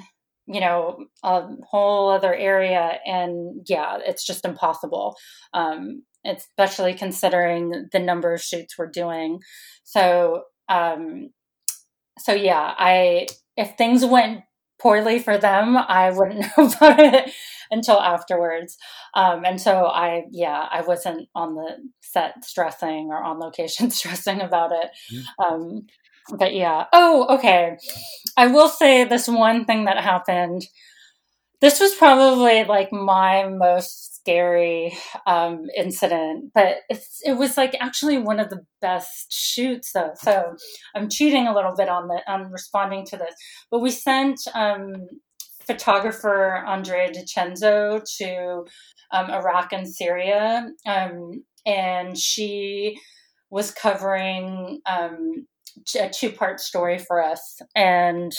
you 0.46 0.60
know 0.60 1.04
a 1.22 1.46
whole 1.68 2.10
other 2.10 2.34
area 2.34 2.98
and 3.06 3.64
yeah 3.68 3.98
it's 4.04 4.26
just 4.26 4.44
impossible 4.44 5.16
um, 5.54 6.02
especially 6.26 6.94
considering 6.94 7.88
the 7.92 7.98
number 7.98 8.34
of 8.34 8.42
shoots 8.42 8.76
we're 8.76 8.86
doing. 8.86 9.40
So 9.84 10.44
um, 10.68 11.30
so 12.18 12.32
yeah 12.32 12.74
i 12.78 13.26
if 13.56 13.76
things 13.76 14.04
went 14.04 14.42
poorly 14.80 15.18
for 15.18 15.38
them 15.38 15.76
i 15.76 16.10
wouldn't 16.10 16.40
know 16.58 16.66
about 16.66 17.00
it 17.00 17.32
until 17.70 18.00
afterwards 18.00 18.76
um, 19.14 19.44
and 19.44 19.60
so 19.60 19.86
i 19.86 20.22
yeah 20.30 20.66
i 20.70 20.80
wasn't 20.82 21.28
on 21.34 21.54
the 21.54 21.76
set 22.00 22.44
stressing 22.44 23.08
or 23.10 23.22
on 23.22 23.38
location 23.38 23.90
stressing 24.00 24.40
about 24.40 24.72
it 24.72 24.90
mm-hmm. 25.12 25.54
um, 25.54 25.86
but 26.38 26.54
yeah. 26.54 26.86
Oh, 26.92 27.26
okay. 27.36 27.76
I 28.36 28.46
will 28.48 28.68
say 28.68 29.04
this 29.04 29.28
one 29.28 29.64
thing 29.64 29.84
that 29.84 30.02
happened. 30.02 30.66
This 31.60 31.80
was 31.80 31.94
probably 31.94 32.64
like 32.64 32.92
my 32.92 33.46
most 33.48 34.16
scary 34.16 34.96
um, 35.26 35.66
incident, 35.76 36.52
but 36.54 36.76
it 36.88 37.36
was 37.36 37.56
like 37.56 37.76
actually 37.80 38.18
one 38.18 38.40
of 38.40 38.48
the 38.48 38.64
best 38.80 39.32
shoots 39.32 39.92
though. 39.92 40.12
So 40.16 40.54
I'm 40.94 41.10
cheating 41.10 41.46
a 41.46 41.54
little 41.54 41.74
bit 41.76 41.88
on 41.88 42.08
the 42.08 42.20
on 42.26 42.50
responding 42.50 43.04
to 43.06 43.16
this, 43.18 43.34
but 43.70 43.80
we 43.80 43.90
sent 43.90 44.40
um, 44.54 44.94
photographer 45.70 46.64
Andrea 46.66 47.10
DiCenzo 47.12 48.02
to 48.18 48.64
um, 49.12 49.30
Iraq 49.30 49.72
and 49.72 49.86
Syria, 49.86 50.68
um, 50.86 51.44
and 51.64 52.18
she 52.18 52.98
was 53.50 53.70
covering 53.70 54.80
um, 54.86 55.46
a 55.98 56.08
two 56.08 56.32
part 56.32 56.60
story 56.60 56.98
for 56.98 57.22
us. 57.22 57.60
And 57.76 58.32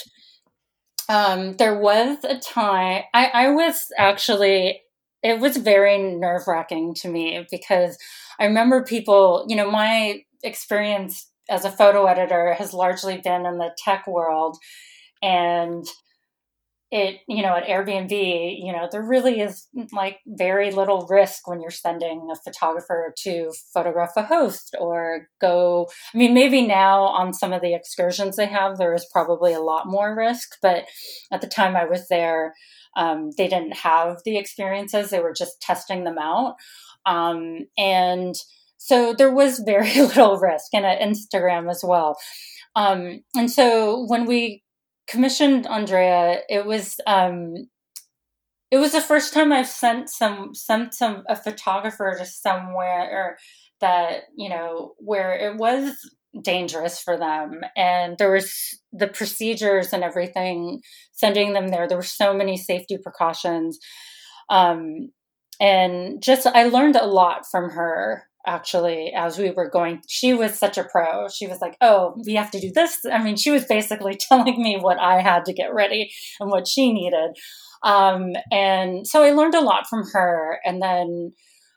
um, 1.07 1.57
there 1.57 1.77
was 1.77 2.17
a 2.23 2.37
time 2.39 3.03
I, 3.13 3.25
I 3.33 3.49
was 3.49 3.87
actually, 3.97 4.81
it 5.23 5.39
was 5.39 5.57
very 5.57 5.97
nerve 5.97 6.47
wracking 6.47 6.93
to 6.95 7.09
me 7.09 7.45
because 7.51 7.97
I 8.39 8.45
remember 8.45 8.83
people, 8.83 9.45
you 9.47 9.55
know, 9.55 9.69
my 9.69 10.21
experience 10.43 11.29
as 11.49 11.65
a 11.65 11.71
photo 11.71 12.05
editor 12.05 12.53
has 12.53 12.73
largely 12.73 13.17
been 13.17 13.45
in 13.45 13.57
the 13.57 13.75
tech 13.77 14.07
world. 14.07 14.57
And 15.21 15.85
it 16.91 17.21
you 17.27 17.41
know 17.41 17.55
at 17.55 17.65
airbnb 17.65 18.11
you 18.11 18.71
know 18.71 18.87
there 18.91 19.01
really 19.01 19.39
is 19.39 19.67
like 19.93 20.19
very 20.27 20.71
little 20.71 21.07
risk 21.09 21.47
when 21.47 21.61
you're 21.61 21.71
sending 21.71 22.29
a 22.31 22.35
photographer 22.35 23.13
to 23.17 23.51
photograph 23.73 24.11
a 24.17 24.23
host 24.23 24.75
or 24.79 25.27
go 25.39 25.87
i 26.13 26.17
mean 26.17 26.33
maybe 26.33 26.67
now 26.67 27.03
on 27.03 27.33
some 27.33 27.53
of 27.53 27.61
the 27.61 27.73
excursions 27.73 28.35
they 28.35 28.45
have 28.45 28.77
there 28.77 28.93
is 28.93 29.07
probably 29.11 29.53
a 29.53 29.61
lot 29.61 29.87
more 29.87 30.15
risk 30.15 30.57
but 30.61 30.85
at 31.31 31.41
the 31.41 31.47
time 31.47 31.75
i 31.75 31.85
was 31.85 32.07
there 32.09 32.53
um, 32.95 33.31
they 33.37 33.47
didn't 33.47 33.77
have 33.77 34.17
the 34.25 34.37
experiences 34.37 35.09
they 35.09 35.19
were 35.19 35.33
just 35.33 35.61
testing 35.61 36.03
them 36.03 36.17
out. 36.17 36.55
Um, 37.05 37.67
and 37.77 38.35
so 38.77 39.13
there 39.13 39.33
was 39.33 39.59
very 39.65 39.95
little 39.95 40.37
risk 40.37 40.73
and 40.73 40.85
at 40.85 40.99
instagram 40.99 41.69
as 41.69 41.83
well. 41.83 42.17
Um, 42.75 43.23
and 43.35 43.51
so 43.51 44.05
when 44.07 44.25
we 44.25 44.63
commissioned 45.07 45.67
Andrea, 45.67 46.41
it 46.49 46.65
was 46.65 46.95
um, 47.07 47.53
it 48.71 48.77
was 48.77 48.93
the 48.93 49.01
first 49.01 49.33
time 49.33 49.51
I've 49.51 49.67
sent 49.67 50.09
some 50.09 50.53
sent 50.55 50.93
some 50.93 51.23
a 51.27 51.35
photographer 51.35 52.15
to 52.17 52.25
somewhere 52.25 53.37
that 53.81 54.23
you 54.35 54.49
know 54.49 54.93
where 54.97 55.33
it 55.33 55.57
was 55.57 55.95
dangerous 56.41 57.01
for 57.01 57.17
them. 57.17 57.61
And 57.75 58.17
there 58.17 58.31
was 58.31 58.79
the 58.93 59.07
procedures 59.07 59.91
and 59.91 60.03
everything 60.03 60.81
sending 61.11 61.53
them 61.53 61.67
there 61.67 61.87
there 61.87 61.97
were 61.97 62.03
so 62.03 62.33
many 62.33 62.57
safety 62.57 62.97
precautions. 62.97 63.79
Um, 64.49 65.11
and 65.61 66.21
just 66.21 66.47
i 66.47 66.63
learned 66.63 66.95
a 66.95 67.05
lot 67.05 67.45
from 67.49 67.69
her 67.69 68.27
actually 68.45 69.13
as 69.15 69.37
we 69.37 69.51
were 69.51 69.69
going 69.69 70.01
she 70.07 70.33
was 70.33 70.57
such 70.57 70.77
a 70.77 70.83
pro. 70.83 71.27
She 71.27 71.47
was 71.47 71.59
like 71.61 71.77
oh 71.81 72.15
we 72.25 72.35
have 72.35 72.51
to 72.51 72.59
do 72.59 72.71
this. 72.73 72.99
I 73.11 73.23
mean 73.23 73.35
she 73.35 73.51
was 73.51 73.65
basically 73.65 74.15
telling 74.19 74.61
me 74.61 74.77
what 74.79 74.99
i 74.99 75.21
had 75.21 75.45
to 75.45 75.53
get 75.53 75.73
ready 75.73 76.11
and 76.39 76.49
what 76.49 76.67
she 76.67 76.91
needed. 76.91 77.37
Um, 77.83 78.33
and 78.51 79.07
so 79.07 79.23
i 79.23 79.31
learned 79.31 79.55
a 79.55 79.61
lot 79.61 79.87
from 79.87 80.03
her. 80.13 80.59
And 80.65 80.81
then 80.81 81.33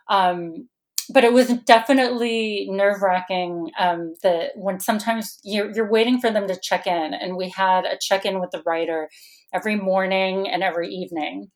um, 0.09 0.68
but 1.11 1.24
it 1.24 1.33
was 1.33 1.48
definitely 1.66 2.66
nerve 2.70 3.03
wracking 3.03 3.70
um, 3.79 4.14
that 4.22 4.53
when 4.55 4.81
sometimes 4.81 5.38
you're, 5.44 5.70
you're 5.72 5.90
waiting 5.90 6.20
for 6.20 6.31
them 6.31 6.46
to 6.48 6.59
check 6.61 6.87
in. 6.87 7.14
And 7.14 7.37
we 7.37 7.50
had 7.50 7.85
a 7.85 7.98
check 8.00 8.24
in 8.24 8.40
with 8.40 8.50
the 8.50 8.62
writer 8.64 9.11
every 9.53 9.77
morning 9.77 10.48
and 10.48 10.62
every 10.62 10.88
evening. 10.88 11.50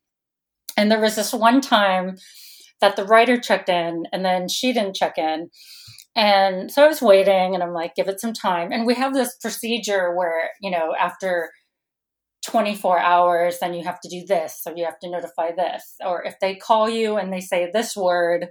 And 0.76 0.90
there 0.90 1.00
was 1.00 1.16
this 1.16 1.32
one 1.32 1.60
time 1.60 2.16
that 2.80 2.96
the 2.96 3.04
writer 3.04 3.38
checked 3.38 3.68
in 3.68 4.04
and 4.12 4.24
then 4.24 4.48
she 4.48 4.72
didn't 4.72 4.96
check 4.96 5.18
in. 5.18 5.50
And 6.16 6.70
so 6.70 6.84
I 6.84 6.88
was 6.88 7.02
waiting 7.02 7.54
and 7.54 7.62
I'm 7.62 7.72
like, 7.72 7.94
give 7.94 8.08
it 8.08 8.20
some 8.20 8.32
time. 8.32 8.72
And 8.72 8.86
we 8.86 8.94
have 8.94 9.14
this 9.14 9.36
procedure 9.36 10.14
where, 10.14 10.50
you 10.60 10.70
know, 10.70 10.94
after 10.98 11.50
24 12.46 12.98
hours, 12.98 13.58
then 13.60 13.74
you 13.74 13.84
have 13.84 14.00
to 14.00 14.08
do 14.08 14.24
this, 14.26 14.62
or 14.66 14.74
you 14.76 14.84
have 14.84 14.98
to 15.00 15.10
notify 15.10 15.50
this. 15.52 15.94
Or 16.04 16.24
if 16.24 16.38
they 16.40 16.54
call 16.54 16.88
you 16.88 17.16
and 17.16 17.32
they 17.32 17.40
say 17.40 17.70
this 17.72 17.96
word, 17.96 18.48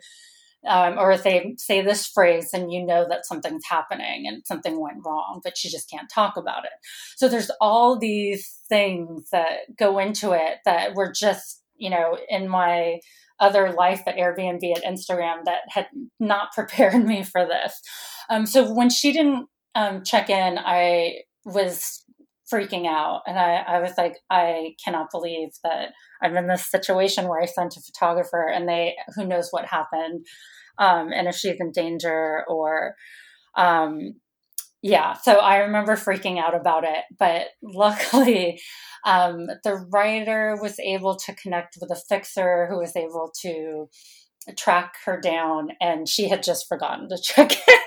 um, 0.67 0.97
or 0.97 1.11
if 1.11 1.23
they 1.23 1.55
say 1.57 1.81
this 1.81 2.05
phrase, 2.05 2.49
and 2.53 2.71
you 2.71 2.85
know 2.85 3.05
that 3.09 3.25
something's 3.25 3.65
happening 3.69 4.25
and 4.27 4.45
something 4.45 4.79
went 4.79 5.05
wrong, 5.05 5.41
but 5.43 5.63
you 5.63 5.69
just 5.69 5.89
can't 5.89 6.09
talk 6.13 6.35
about 6.37 6.65
it. 6.65 6.71
So 7.15 7.27
there's 7.27 7.51
all 7.61 7.97
these 7.97 8.59
things 8.67 9.29
that 9.31 9.75
go 9.77 9.99
into 9.99 10.33
it 10.33 10.59
that 10.65 10.93
were 10.95 11.11
just, 11.11 11.63
you 11.75 11.89
know, 11.89 12.17
in 12.29 12.49
my 12.49 12.99
other 13.39 13.71
life 13.71 14.01
at 14.07 14.17
Airbnb 14.17 14.63
at 14.75 14.83
Instagram 14.83 15.45
that 15.45 15.61
had 15.69 15.87
not 16.19 16.51
prepared 16.55 17.05
me 17.05 17.23
for 17.23 17.45
this. 17.45 17.81
Um, 18.29 18.45
so 18.45 18.73
when 18.73 18.89
she 18.89 19.11
didn't 19.11 19.47
um, 19.75 20.03
check 20.03 20.29
in, 20.29 20.57
I 20.57 21.21
was 21.45 22.03
freaking 22.51 22.87
out. 22.87 23.21
And 23.27 23.37
I, 23.37 23.55
I 23.67 23.79
was 23.79 23.91
like, 23.97 24.17
I 24.29 24.75
cannot 24.83 25.11
believe 25.11 25.49
that 25.63 25.89
I'm 26.21 26.37
in 26.37 26.47
this 26.47 26.65
situation 26.65 27.27
where 27.27 27.41
I 27.41 27.45
sent 27.45 27.75
a 27.77 27.81
photographer 27.81 28.47
and 28.47 28.67
they, 28.67 28.95
who 29.15 29.25
knows 29.25 29.49
what 29.51 29.65
happened, 29.65 30.25
um, 30.79 31.11
and 31.11 31.27
if 31.27 31.35
she's 31.35 31.59
in 31.59 31.71
danger 31.71 32.43
or, 32.47 32.95
um, 33.55 34.13
yeah. 34.87 35.13
So 35.13 35.33
I 35.33 35.57
remember 35.57 35.97
freaking 35.97 36.39
out 36.39 36.55
about 36.55 36.85
it. 36.85 37.03
But 37.19 37.47
luckily, 37.61 38.61
um, 39.05 39.47
the 39.65 39.75
writer 39.75 40.57
was 40.61 40.79
able 40.79 41.17
to 41.17 41.35
connect 41.35 41.77
with 41.81 41.91
a 41.91 42.01
fixer 42.07 42.67
who 42.67 42.79
was 42.79 42.95
able 42.95 43.31
to 43.41 43.89
track 44.55 44.95
her 45.03 45.19
down 45.19 45.71
and 45.81 46.07
she 46.07 46.29
had 46.29 46.41
just 46.41 46.69
forgotten 46.69 47.09
to 47.09 47.17
check 47.21 47.51
in 47.51 47.86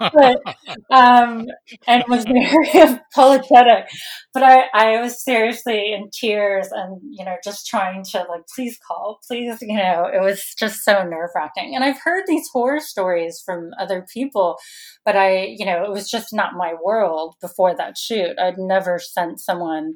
but, 0.00 0.42
um, 0.90 1.46
and 1.86 2.04
was 2.08 2.24
very 2.24 2.98
apologetic. 3.12 3.88
But 4.34 4.42
I, 4.42 4.64
I 4.72 5.00
was 5.00 5.22
seriously 5.22 5.92
in 5.92 6.10
tears 6.10 6.68
and 6.72 7.00
you 7.10 7.24
know 7.24 7.36
just 7.42 7.66
trying 7.66 8.04
to 8.12 8.18
like 8.28 8.42
please 8.54 8.78
call 8.86 9.20
please 9.26 9.58
you 9.62 9.76
know 9.76 10.06
it 10.12 10.20
was 10.22 10.54
just 10.58 10.84
so 10.84 11.02
nerve-wracking. 11.04 11.74
And 11.74 11.84
i've 11.84 12.00
heard 12.02 12.24
these 12.26 12.48
horror 12.52 12.80
stories 12.80 13.42
from 13.44 13.70
other 13.78 14.06
people 14.12 14.56
but 15.04 15.16
i 15.16 15.54
you 15.56 15.64
know 15.66 15.84
it 15.84 15.90
was 15.90 16.10
just 16.10 16.32
not 16.32 16.54
my 16.54 16.74
world 16.84 17.36
before 17.40 17.74
that 17.76 17.96
shoot. 17.98 18.38
I'd 18.38 18.58
never 18.58 18.98
sent 18.98 19.40
someone 19.40 19.94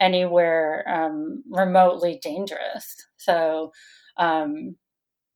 anywhere 0.00 0.84
um, 0.88 1.42
remotely 1.50 2.18
dangerous. 2.22 2.94
So 3.16 3.72
um, 4.16 4.76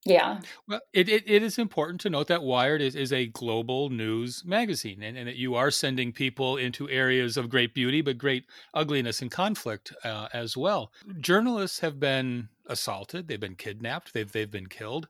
yeah. 0.05 0.41
Well, 0.67 0.81
it, 0.93 1.09
it, 1.09 1.23
it 1.27 1.43
is 1.43 1.59
important 1.59 2.01
to 2.01 2.11
note 2.11 2.27
that 2.27 2.43
Wired 2.43 2.81
is, 2.81 2.97
is 2.97 3.13
a 3.13 3.27
global 3.27 3.89
news 3.89 4.43
magazine 4.45 5.03
and, 5.03 5.17
and 5.17 5.29
that 5.29 5.37
you 5.37 5.55
are 5.55 5.71
sending 5.71 6.13
people 6.13 6.57
into 6.57 6.89
areas 6.89 7.37
of 7.37 7.49
great 7.49 7.73
beauty, 7.73 8.01
but 8.01 8.19
great 8.19 8.47
ugliness 8.75 9.23
and 9.23 9.31
conflict 9.31 9.93
uh, 10.05 10.29
as 10.33 10.57
well. 10.57 10.93
Journalists 11.21 11.79
have 11.81 12.01
been 12.01 12.49
assaulted, 12.67 13.29
they've 13.29 13.39
been 13.39 13.55
kidnapped, 13.55 14.13
they've, 14.13 14.31
they've 14.31 14.51
been 14.51 14.69
killed. 14.69 15.09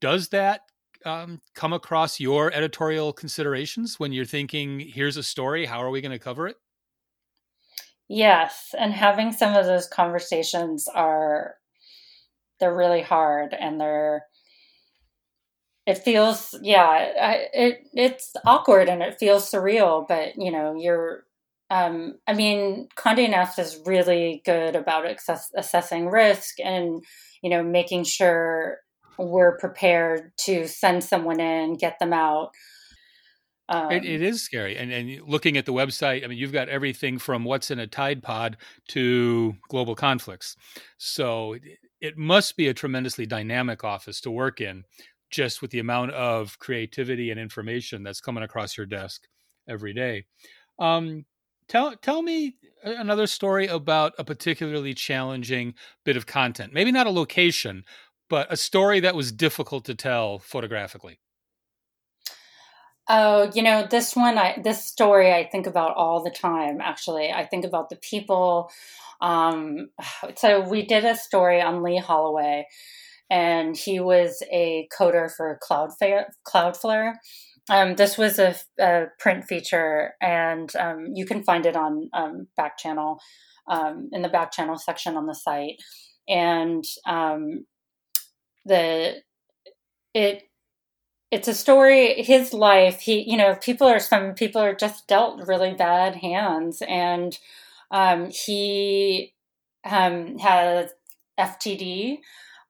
Does 0.00 0.28
that 0.28 0.60
um, 1.04 1.40
come 1.54 1.72
across 1.72 2.20
your 2.20 2.52
editorial 2.52 3.12
considerations 3.12 3.98
when 3.98 4.12
you're 4.12 4.24
thinking, 4.24 4.78
here's 4.78 5.16
a 5.16 5.22
story, 5.22 5.66
how 5.66 5.82
are 5.82 5.90
we 5.90 6.00
going 6.00 6.12
to 6.12 6.18
cover 6.18 6.46
it? 6.46 6.56
Yes. 8.08 8.74
And 8.78 8.92
having 8.92 9.32
some 9.32 9.54
of 9.54 9.66
those 9.66 9.86
conversations 9.88 10.88
are 10.88 11.56
they're 12.60 12.74
really 12.74 13.02
hard 13.02 13.54
and 13.58 13.80
they're 13.80 14.24
it 15.86 15.98
feels 15.98 16.54
yeah 16.62 16.86
I, 17.20 17.46
it 17.52 17.80
it's 17.94 18.32
awkward 18.44 18.88
and 18.88 19.02
it 19.02 19.18
feels 19.18 19.50
surreal 19.50 20.06
but 20.06 20.36
you 20.36 20.50
know 20.50 20.74
you're 20.78 21.24
um, 21.70 22.18
I 22.26 22.32
mean, 22.32 22.88
Condé 22.96 23.28
Nast 23.28 23.58
is 23.58 23.80
really 23.84 24.42
good 24.44 24.74
about 24.74 25.06
access, 25.06 25.50
assessing 25.54 26.08
risk 26.08 26.58
and 26.60 27.02
you 27.42 27.50
know 27.50 27.62
making 27.62 28.04
sure 28.04 28.78
we're 29.18 29.58
prepared 29.58 30.32
to 30.44 30.66
send 30.66 31.04
someone 31.04 31.40
in, 31.40 31.76
get 31.76 31.98
them 31.98 32.12
out. 32.12 32.52
Um, 33.68 33.90
it, 33.92 34.04
it 34.04 34.22
is 34.22 34.42
scary, 34.42 34.76
and 34.76 34.90
and 34.90 35.20
looking 35.26 35.56
at 35.56 35.66
the 35.66 35.72
website, 35.72 36.24
I 36.24 36.26
mean, 36.26 36.38
you've 36.38 36.52
got 36.52 36.68
everything 36.68 37.18
from 37.18 37.44
what's 37.44 37.70
in 37.70 37.78
a 37.78 37.86
Tide 37.86 38.22
Pod 38.22 38.56
to 38.88 39.54
global 39.68 39.94
conflicts. 39.94 40.56
So 40.96 41.56
it 42.00 42.16
must 42.16 42.56
be 42.56 42.68
a 42.68 42.74
tremendously 42.74 43.26
dynamic 43.26 43.84
office 43.84 44.20
to 44.22 44.30
work 44.30 44.60
in 44.60 44.84
just 45.30 45.60
with 45.60 45.70
the 45.70 45.80
amount 45.80 46.12
of 46.12 46.58
creativity 46.58 47.30
and 47.30 47.38
information 47.38 48.02
that's 48.02 48.20
coming 48.20 48.42
across 48.42 48.76
your 48.76 48.86
desk 48.86 49.26
every 49.68 49.92
day. 49.92 50.24
Um, 50.78 51.26
tell 51.68 51.94
tell 51.96 52.22
me 52.22 52.56
another 52.82 53.26
story 53.26 53.66
about 53.66 54.14
a 54.18 54.24
particularly 54.24 54.94
challenging 54.94 55.74
bit 56.04 56.16
of 56.16 56.24
content. 56.24 56.72
Maybe 56.72 56.92
not 56.92 57.06
a 57.06 57.10
location 57.10 57.84
but 58.28 58.52
a 58.52 58.56
story 58.56 59.00
that 59.00 59.14
was 59.14 59.32
difficult 59.32 59.84
to 59.86 59.94
tell 59.94 60.38
photographically 60.38 61.18
Oh, 63.08 63.50
you 63.54 63.62
know, 63.62 63.86
this 63.88 64.14
one, 64.14 64.36
I 64.36 64.60
this 64.62 64.84
story 64.84 65.32
I 65.32 65.48
think 65.48 65.66
about 65.66 65.96
all 65.96 66.22
the 66.22 66.30
time. 66.30 66.80
Actually, 66.80 67.30
I 67.30 67.46
think 67.46 67.64
about 67.64 67.88
the 67.88 67.96
people 67.96 68.70
um, 69.20 69.90
so 70.36 70.60
we 70.60 70.84
did 70.84 71.04
a 71.04 71.16
story 71.16 71.60
on 71.60 71.82
Lee 71.82 71.98
Holloway, 71.98 72.66
and 73.30 73.76
he 73.76 74.00
was 74.00 74.42
a 74.52 74.88
coder 74.96 75.30
for 75.34 75.58
Cloudflare. 75.62 76.26
Cloudflare. 76.46 77.14
Um, 77.70 77.96
this 77.96 78.16
was 78.16 78.38
a, 78.38 78.54
a, 78.80 79.06
print 79.18 79.44
feature, 79.44 80.14
and 80.22 80.74
um, 80.76 81.08
you 81.14 81.26
can 81.26 81.44
find 81.44 81.66
it 81.66 81.76
on 81.76 82.08
um, 82.14 82.46
Backchannel 82.58 83.18
um, 83.68 84.08
in 84.12 84.22
the 84.22 84.30
Backchannel 84.30 84.78
section 84.78 85.16
on 85.16 85.26
the 85.26 85.34
site. 85.34 85.76
And 86.26 86.84
um, 87.06 87.66
the 88.64 89.16
it 90.14 90.44
it's 91.30 91.48
a 91.48 91.54
story 91.54 92.22
his 92.22 92.52
life 92.54 93.00
he 93.00 93.30
you 93.30 93.36
know 93.36 93.54
people 93.54 93.86
are 93.86 94.00
some 94.00 94.34
people 94.34 94.60
are 94.60 94.74
just 94.74 95.06
dealt 95.06 95.46
really 95.46 95.74
bad 95.74 96.16
hands 96.16 96.82
and 96.88 97.38
um, 97.90 98.30
he 98.30 99.34
um, 99.84 100.38
has 100.38 100.90
FTD. 101.38 102.18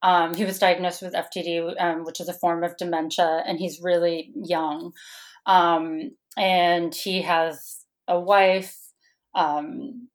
Um, 0.03 0.35
he 0.35 0.45
was 0.45 0.59
diagnosed 0.59 1.03
with 1.03 1.15
FTD, 1.15 1.75
um, 1.81 2.05
which 2.05 2.21
is 2.21 2.29
a 2.29 2.35
form 2.35 2.63
of 2.63 2.77
dementia, 2.77 3.43
and 3.47 3.59
he's 3.59 3.81
really 3.83 4.31
young. 4.37 4.93
Um, 5.47 6.13
and 6.37 6.95
he 6.95 7.23
has 7.23 7.85
a 8.07 8.21
wife, 8.21 8.77
um, 9.35 10.09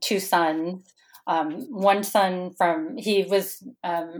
two 0.00 0.20
sons. 0.20 0.94
One 1.28 2.02
son 2.02 2.52
from 2.56 2.96
he 2.96 3.24
was 3.24 3.62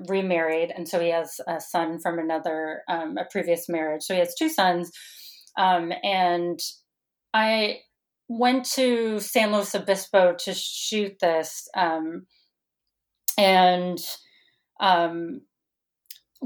remarried, 0.09 0.73
and 0.75 0.89
so 0.89 1.01
he 1.01 1.11
has 1.11 1.41
a 1.47 1.61
son 1.61 1.99
from 1.99 2.19
another 2.19 2.83
a 2.89 3.25
previous 3.31 3.69
marriage. 3.69 4.03
So 4.03 4.15
he 4.15 4.21
has 4.21 4.35
two 4.35 4.49
sons, 4.49 4.91
and 5.57 6.61
I 7.33 7.81
went 8.29 8.67
to 8.73 9.21
San 9.21 9.53
Luis 9.53 9.75
Obispo 9.75 10.35
to 10.45 10.55
shoot 10.55 11.19
this, 11.21 11.69
um, 11.75 12.27
and 13.39 13.99
um, 14.81 15.41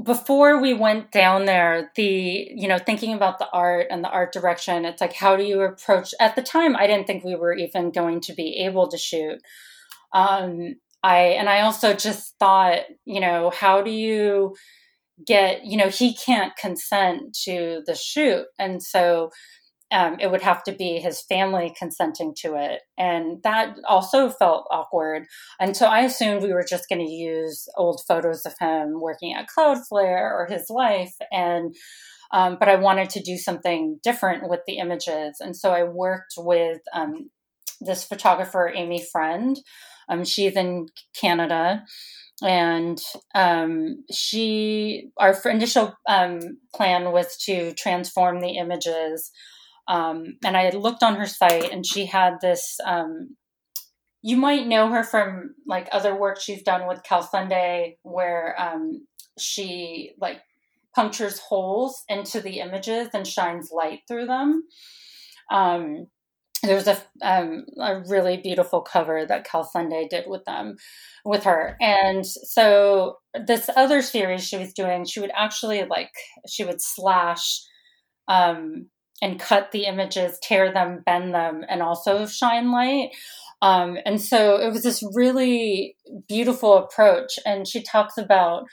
before 0.01 0.59
we 0.61 0.73
went 0.73 1.11
down 1.11 1.45
there, 1.45 1.91
the 1.95 2.49
you 2.55 2.67
know 2.67 2.79
thinking 2.79 3.13
about 3.13 3.37
the 3.37 3.49
art 3.51 3.87
and 3.91 4.03
the 4.03 4.09
art 4.09 4.31
direction, 4.31 4.85
it's 4.85 5.01
like 5.01 5.13
how 5.13 5.35
do 5.35 5.43
you 5.43 5.61
approach? 5.61 6.13
At 6.19 6.35
the 6.35 6.41
time, 6.41 6.75
I 6.75 6.87
didn't 6.87 7.05
think 7.05 7.23
we 7.23 7.35
were 7.35 7.53
even 7.53 7.91
going 7.91 8.21
to 8.21 8.33
be 8.33 8.63
able 8.65 8.87
to 8.87 8.97
shoot. 8.97 9.41
Um, 10.13 10.75
I 11.03 11.17
and 11.17 11.49
I 11.49 11.61
also 11.61 11.93
just 11.93 12.35
thought, 12.39 12.79
you 13.05 13.19
know, 13.19 13.49
how 13.49 13.81
do 13.81 13.91
you 13.91 14.55
get? 15.25 15.65
You 15.65 15.77
know, 15.77 15.89
he 15.89 16.15
can't 16.15 16.55
consent 16.55 17.37
to 17.45 17.81
the 17.85 17.95
shoot, 17.95 18.45
and 18.57 18.81
so 18.81 19.31
um, 19.93 20.17
it 20.19 20.31
would 20.31 20.41
have 20.41 20.63
to 20.63 20.71
be 20.71 20.99
his 20.99 21.21
family 21.21 21.73
consenting 21.77 22.33
to 22.39 22.55
it. 22.55 22.81
And 22.97 23.43
that 23.43 23.75
also 23.87 24.29
felt 24.29 24.67
awkward. 24.71 25.25
And 25.59 25.77
so 25.77 25.85
I 25.85 25.99
assumed 25.99 26.41
we 26.41 26.51
were 26.51 26.65
just 26.67 26.89
going 26.89 27.05
to 27.05 27.11
use 27.11 27.67
old 27.77 28.01
photos 28.07 28.45
of 28.45 28.55
him 28.59 28.99
working 28.99 29.35
at 29.35 29.47
Cloudflare 29.55 30.31
or 30.31 30.47
his 30.49 30.65
life. 30.69 31.13
And 31.31 31.75
um, 32.31 32.57
but 32.59 32.67
I 32.67 32.75
wanted 32.75 33.11
to 33.11 33.21
do 33.21 33.37
something 33.37 33.99
different 34.03 34.49
with 34.49 34.61
the 34.65 34.79
images. 34.79 35.37
And 35.39 35.55
so 35.55 35.69
I 35.69 35.83
worked 35.83 36.33
with 36.35 36.79
um, 36.91 37.29
this 37.79 38.03
photographer, 38.03 38.71
Amy 38.73 39.05
Friend. 39.11 39.55
Um, 40.09 40.23
she's 40.23 40.55
in 40.55 40.87
Canada 41.19 41.83
and 42.41 42.99
um, 43.35 44.03
she 44.11 45.09
our 45.17 45.35
initial 45.45 45.93
um, 46.09 46.39
plan 46.75 47.11
was 47.11 47.37
to 47.45 47.73
transform 47.75 48.41
the 48.41 48.57
images 48.57 49.31
um, 49.87 50.37
and 50.43 50.55
I 50.55 50.63
had 50.63 50.75
looked 50.75 51.03
on 51.03 51.15
her 51.15 51.25
site, 51.25 51.71
and 51.71 51.85
she 51.85 52.05
had 52.05 52.35
this. 52.41 52.77
Um, 52.85 53.35
you 54.21 54.37
might 54.37 54.67
know 54.67 54.89
her 54.89 55.03
from 55.03 55.55
like 55.67 55.89
other 55.91 56.17
work 56.17 56.39
she's 56.39 56.63
done 56.63 56.87
with 56.87 57.03
Cal 57.03 57.21
Sunday, 57.21 57.97
where 58.03 58.55
um, 58.59 59.05
she 59.37 60.13
like 60.19 60.41
punctures 60.95 61.39
holes 61.39 62.03
into 62.07 62.39
the 62.39 62.59
images 62.59 63.09
and 63.13 63.27
shines 63.27 63.71
light 63.73 63.99
through 64.07 64.27
them. 64.27 64.63
Um, 65.51 66.07
there's 66.63 66.87
a 66.87 66.97
um, 67.21 67.65
a 67.79 68.01
really 68.07 68.37
beautiful 68.37 68.81
cover 68.81 69.25
that 69.25 69.45
Cal 69.45 69.63
Sunday 69.63 70.07
did 70.09 70.25
with 70.27 70.45
them, 70.45 70.77
with 71.25 71.43
her, 71.43 71.77
and 71.81 72.25
so 72.25 73.17
this 73.47 73.69
other 73.75 74.01
series 74.01 74.47
she 74.47 74.57
was 74.57 74.73
doing, 74.73 75.05
she 75.05 75.19
would 75.19 75.31
actually 75.35 75.83
like 75.83 76.11
she 76.47 76.63
would 76.63 76.81
slash 76.81 77.61
um, 78.27 78.87
and 79.21 79.39
cut 79.39 79.71
the 79.71 79.85
images, 79.85 80.37
tear 80.41 80.73
them, 80.73 81.01
bend 81.05 81.33
them, 81.33 81.63
and 81.69 81.81
also 81.81 82.25
shine 82.25 82.71
light. 82.71 83.09
Um, 83.61 83.97
and 84.05 84.21
so 84.21 84.57
it 84.57 84.71
was 84.71 84.83
this 84.83 85.01
really 85.13 85.95
beautiful 86.27 86.77
approach. 86.77 87.39
And 87.45 87.65
she 87.65 87.81
talks 87.81 88.17
about 88.17 88.65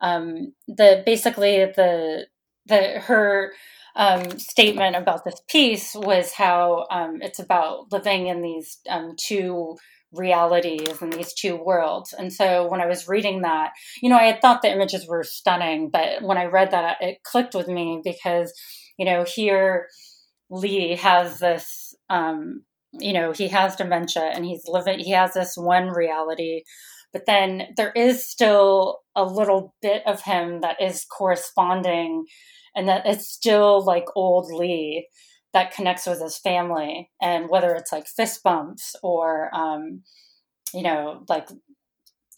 um, 0.00 0.54
the 0.66 1.02
basically 1.04 1.66
the 1.76 2.26
the 2.66 3.00
her 3.00 3.52
um, 3.98 4.38
statement 4.38 4.94
about 4.94 5.24
this 5.24 5.42
piece 5.48 5.92
was 5.94 6.32
how 6.32 6.86
um, 6.88 7.18
it's 7.20 7.40
about 7.40 7.90
living 7.90 8.28
in 8.28 8.42
these 8.42 8.78
um, 8.88 9.16
two 9.18 9.76
realities 10.12 11.02
and 11.02 11.12
these 11.12 11.34
two 11.34 11.56
worlds. 11.56 12.14
And 12.16 12.32
so 12.32 12.66
when 12.68 12.80
I 12.80 12.86
was 12.86 13.08
reading 13.08 13.42
that, 13.42 13.72
you 14.00 14.08
know, 14.08 14.16
I 14.16 14.22
had 14.22 14.40
thought 14.40 14.62
the 14.62 14.72
images 14.72 15.06
were 15.06 15.24
stunning, 15.24 15.90
but 15.90 16.22
when 16.22 16.38
I 16.38 16.44
read 16.44 16.70
that, 16.70 16.98
it 17.00 17.24
clicked 17.24 17.56
with 17.56 17.66
me 17.66 18.00
because, 18.02 18.52
you 18.98 19.04
know, 19.04 19.24
here 19.24 19.88
Lee 20.48 20.94
has 20.94 21.40
this, 21.40 21.94
um, 22.08 22.62
you 22.92 23.12
know, 23.12 23.32
he 23.32 23.48
has 23.48 23.76
dementia 23.76 24.30
and 24.32 24.46
he's 24.46 24.62
living, 24.68 25.00
he 25.00 25.10
has 25.10 25.34
this 25.34 25.56
one 25.56 25.88
reality, 25.88 26.62
but 27.12 27.26
then 27.26 27.74
there 27.76 27.92
is 27.92 28.26
still 28.26 29.00
a 29.16 29.24
little 29.24 29.74
bit 29.82 30.04
of 30.06 30.22
him 30.22 30.60
that 30.60 30.80
is 30.80 31.04
corresponding 31.04 32.26
and 32.78 32.88
that 32.88 33.04
it's 33.04 33.28
still 33.28 33.84
like 33.84 34.04
old 34.14 34.52
Lee 34.52 35.08
that 35.52 35.72
connects 35.72 36.06
with 36.06 36.22
his 36.22 36.38
family. 36.38 37.10
And 37.20 37.50
whether 37.50 37.74
it's 37.74 37.92
like 37.92 38.06
fist 38.06 38.42
bumps 38.44 38.94
or 39.02 39.54
um, 39.54 40.02
you 40.72 40.82
know 40.82 41.24
like 41.28 41.48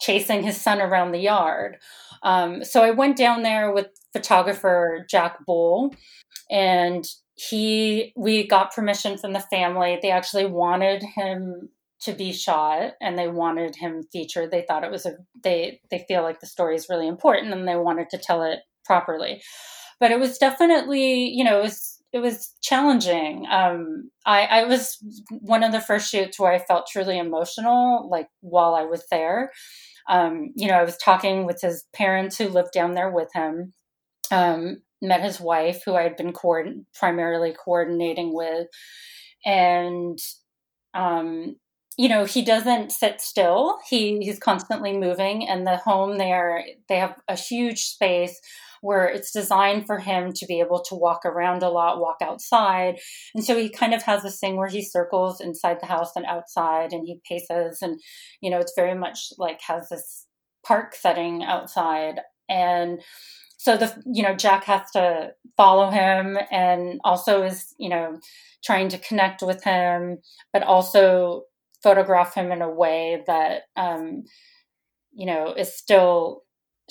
chasing 0.01 0.41
his 0.41 0.59
son 0.59 0.81
around 0.81 1.11
the 1.11 1.19
yard. 1.19 1.77
Um, 2.23 2.63
so 2.63 2.83
i 2.83 2.91
went 2.91 3.17
down 3.17 3.43
there 3.43 3.71
with 3.71 3.87
photographer 4.13 5.05
jack 5.09 5.45
bull 5.45 5.93
and 6.49 7.05
he 7.35 8.11
we 8.15 8.47
got 8.47 8.73
permission 8.73 9.17
from 9.17 9.33
the 9.33 9.39
family. 9.39 9.99
They 10.01 10.11
actually 10.11 10.47
wanted 10.47 11.03
him 11.15 11.69
to 12.01 12.13
be 12.13 12.33
shot 12.33 12.93
and 12.99 13.17
they 13.17 13.27
wanted 13.27 13.75
him 13.75 14.01
featured. 14.11 14.49
They 14.49 14.65
thought 14.67 14.83
it 14.83 14.91
was 14.91 15.05
a 15.05 15.17
they 15.43 15.81
they 15.91 16.03
feel 16.07 16.23
like 16.23 16.39
the 16.39 16.47
story 16.47 16.75
is 16.75 16.89
really 16.89 17.07
important 17.07 17.53
and 17.53 17.67
they 17.67 17.75
wanted 17.75 18.09
to 18.09 18.17
tell 18.17 18.41
it 18.43 18.59
properly 18.85 19.41
but 20.01 20.11
it 20.11 20.19
was 20.19 20.37
definitely 20.37 21.29
you 21.29 21.45
know 21.45 21.59
it 21.59 21.63
was 21.63 22.01
it 22.13 22.19
was 22.19 22.53
challenging. 22.61 23.45
Um, 23.49 24.11
I, 24.25 24.41
I 24.43 24.63
was 24.65 24.97
one 25.29 25.63
of 25.63 25.71
the 25.71 25.79
first 25.79 26.11
shoots 26.11 26.37
where 26.37 26.51
I 26.51 26.59
felt 26.59 26.87
truly 26.91 27.17
emotional, 27.17 28.09
like 28.09 28.27
while 28.41 28.75
I 28.75 28.83
was 28.83 29.05
there. 29.09 29.51
Um, 30.09 30.51
you 30.55 30.67
know, 30.67 30.73
I 30.73 30.83
was 30.83 30.97
talking 30.97 31.45
with 31.45 31.61
his 31.61 31.85
parents 31.93 32.37
who 32.37 32.49
lived 32.49 32.73
down 32.73 32.95
there 32.95 33.09
with 33.09 33.29
him. 33.33 33.71
Um, 34.29 34.81
met 35.01 35.21
his 35.21 35.39
wife, 35.39 35.83
who 35.85 35.95
I 35.95 36.03
had 36.03 36.15
been 36.15 36.33
primarily 36.93 37.53
coordinating 37.53 38.33
with, 38.33 38.67
and 39.45 40.19
um, 40.93 41.55
you 41.97 42.07
know, 42.07 42.25
he 42.25 42.41
doesn't 42.41 42.91
sit 42.91 43.21
still. 43.21 43.79
He 43.89 44.19
he's 44.19 44.39
constantly 44.39 44.97
moving, 44.97 45.47
and 45.47 45.65
the 45.65 45.77
home 45.77 46.17
there 46.17 46.63
they 46.87 46.97
have 46.97 47.15
a 47.27 47.35
huge 47.35 47.85
space 47.85 48.39
where 48.81 49.07
it's 49.07 49.31
designed 49.31 49.85
for 49.85 49.99
him 49.99 50.33
to 50.33 50.45
be 50.45 50.59
able 50.59 50.81
to 50.81 50.95
walk 50.95 51.25
around 51.25 51.63
a 51.63 51.69
lot, 51.69 51.99
walk 51.99 52.17
outside. 52.21 52.99
And 53.33 53.43
so 53.43 53.57
he 53.57 53.69
kind 53.69 53.93
of 53.93 54.03
has 54.03 54.23
this 54.23 54.39
thing 54.39 54.57
where 54.57 54.67
he 54.67 54.83
circles 54.83 55.39
inside 55.39 55.77
the 55.79 55.87
house 55.87 56.15
and 56.15 56.25
outside 56.25 56.91
and 56.91 57.07
he 57.07 57.21
paces. 57.27 57.79
And, 57.81 57.99
you 58.41 58.49
know, 58.49 58.59
it's 58.59 58.73
very 58.75 58.95
much 58.95 59.29
like 59.37 59.61
has 59.67 59.89
this 59.89 60.25
park 60.65 60.95
setting 60.95 61.43
outside. 61.43 62.19
And 62.49 63.01
so 63.57 63.77
the, 63.77 63.95
you 64.11 64.23
know, 64.23 64.35
Jack 64.35 64.63
has 64.63 64.89
to 64.91 65.33
follow 65.55 65.91
him 65.91 66.37
and 66.49 66.99
also 67.03 67.43
is, 67.43 67.75
you 67.77 67.89
know, 67.89 68.19
trying 68.63 68.89
to 68.89 68.97
connect 68.97 69.43
with 69.43 69.63
him, 69.63 70.17
but 70.51 70.63
also 70.63 71.43
photograph 71.83 72.33
him 72.33 72.51
in 72.51 72.61
a 72.61 72.69
way 72.69 73.23
that, 73.27 73.63
um, 73.75 74.23
you 75.13 75.25
know, 75.25 75.53
is 75.53 75.75
still 75.75 76.41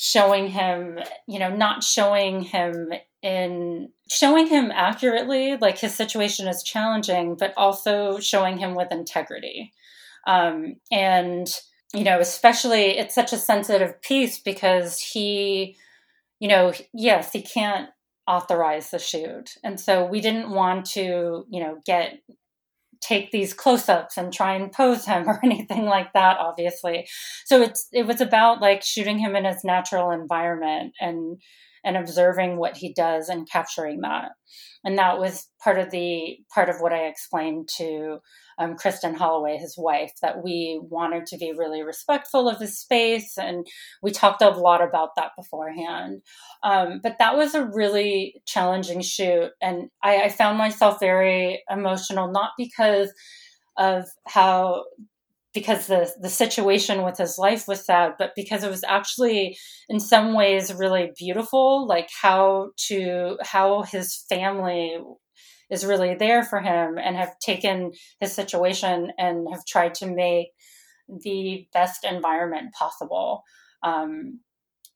showing 0.00 0.48
him, 0.48 0.98
you 1.28 1.38
know, 1.38 1.54
not 1.54 1.84
showing 1.84 2.40
him 2.40 2.90
in 3.22 3.90
showing 4.10 4.46
him 4.46 4.70
accurately, 4.74 5.58
like 5.58 5.78
his 5.78 5.94
situation 5.94 6.48
is 6.48 6.62
challenging, 6.62 7.36
but 7.36 7.52
also 7.56 8.18
showing 8.18 8.56
him 8.56 8.74
with 8.74 8.90
integrity. 8.90 9.72
Um, 10.26 10.76
and, 10.90 11.46
you 11.92 12.02
know, 12.02 12.18
especially 12.18 12.98
it's 12.98 13.14
such 13.14 13.34
a 13.34 13.38
sensitive 13.38 14.00
piece 14.00 14.38
because 14.38 14.98
he, 15.00 15.76
you 16.38 16.48
know, 16.48 16.72
yes, 16.94 17.32
he 17.32 17.42
can't 17.42 17.90
authorize 18.26 18.90
the 18.90 18.98
shoot. 18.98 19.50
And 19.62 19.78
so 19.78 20.06
we 20.06 20.22
didn't 20.22 20.50
want 20.50 20.86
to, 20.92 21.44
you 21.50 21.60
know, 21.60 21.78
get 21.84 22.22
take 23.00 23.30
these 23.30 23.54
close-ups 23.54 24.16
and 24.16 24.32
try 24.32 24.54
and 24.54 24.72
pose 24.72 25.04
him 25.06 25.24
or 25.28 25.40
anything 25.42 25.86
like 25.86 26.12
that 26.12 26.38
obviously. 26.38 27.06
So 27.44 27.62
it's 27.62 27.88
it 27.92 28.06
was 28.06 28.20
about 28.20 28.60
like 28.60 28.82
shooting 28.82 29.18
him 29.18 29.36
in 29.36 29.44
his 29.44 29.64
natural 29.64 30.10
environment 30.10 30.94
and 31.00 31.40
and 31.84 31.96
observing 31.96 32.56
what 32.56 32.76
he 32.76 32.92
does 32.92 33.28
and 33.28 33.50
capturing 33.50 34.00
that 34.00 34.32
and 34.84 34.98
that 34.98 35.18
was 35.18 35.48
part 35.62 35.78
of 35.78 35.90
the 35.90 36.38
part 36.54 36.68
of 36.68 36.76
what 36.80 36.92
i 36.92 37.06
explained 37.06 37.68
to 37.68 38.18
um, 38.60 38.76
Kristen 38.76 39.14
Holloway, 39.14 39.56
his 39.56 39.76
wife, 39.78 40.12
that 40.20 40.44
we 40.44 40.78
wanted 40.82 41.24
to 41.26 41.38
be 41.38 41.54
really 41.56 41.82
respectful 41.82 42.46
of 42.46 42.60
his 42.60 42.78
space. 42.78 43.38
And 43.38 43.66
we 44.02 44.10
talked 44.10 44.42
a 44.42 44.50
lot 44.50 44.82
about 44.82 45.16
that 45.16 45.30
beforehand. 45.36 46.20
Um, 46.62 47.00
but 47.02 47.16
that 47.18 47.36
was 47.36 47.54
a 47.54 47.64
really 47.64 48.42
challenging 48.46 49.00
shoot. 49.00 49.50
And 49.62 49.88
I, 50.04 50.24
I 50.24 50.28
found 50.28 50.58
myself 50.58 51.00
very 51.00 51.62
emotional, 51.70 52.30
not 52.30 52.50
because 52.58 53.10
of 53.78 54.04
how 54.26 54.84
because 55.52 55.86
the 55.86 56.10
the 56.20 56.28
situation 56.28 57.02
with 57.02 57.18
his 57.18 57.36
life 57.38 57.66
was 57.66 57.84
sad, 57.84 58.12
but 58.18 58.32
because 58.36 58.62
it 58.62 58.70
was 58.70 58.84
actually 58.86 59.56
in 59.88 59.98
some 60.00 60.34
ways 60.34 60.72
really 60.74 61.10
beautiful, 61.16 61.86
like 61.86 62.08
how 62.20 62.70
to 62.88 63.36
how 63.42 63.82
his 63.82 64.24
family 64.28 64.98
is 65.70 65.86
really 65.86 66.14
there 66.14 66.42
for 66.42 66.60
him 66.60 66.98
and 66.98 67.16
have 67.16 67.38
taken 67.38 67.92
his 68.20 68.32
situation 68.32 69.12
and 69.18 69.46
have 69.52 69.64
tried 69.66 69.94
to 69.94 70.06
make 70.06 70.48
the 71.22 71.66
best 71.72 72.04
environment 72.04 72.72
possible. 72.74 73.42
Um, 73.82 74.40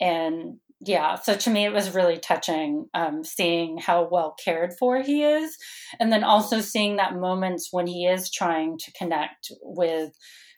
and 0.01 0.59
yeah, 0.87 1.17
so 1.17 1.35
to 1.35 1.51
me, 1.51 1.65
it 1.65 1.73
was 1.73 1.95
really 1.95 2.19
touching 2.19 2.87
um, 2.95 3.25
seeing 3.25 3.79
how 3.79 4.09
well 4.11 4.35
cared 4.43 4.75
for 4.79 5.01
he 5.01 5.23
is. 5.23 5.57
And 5.99 6.13
then 6.13 6.25
also 6.25 6.61
seeing 6.61 6.97
that 6.97 7.17
moments 7.17 7.69
when 7.71 7.87
he 7.87 8.07
is 8.07 8.31
trying 8.31 8.79
to 8.79 8.93
connect 8.93 9.51
with 9.63 10.13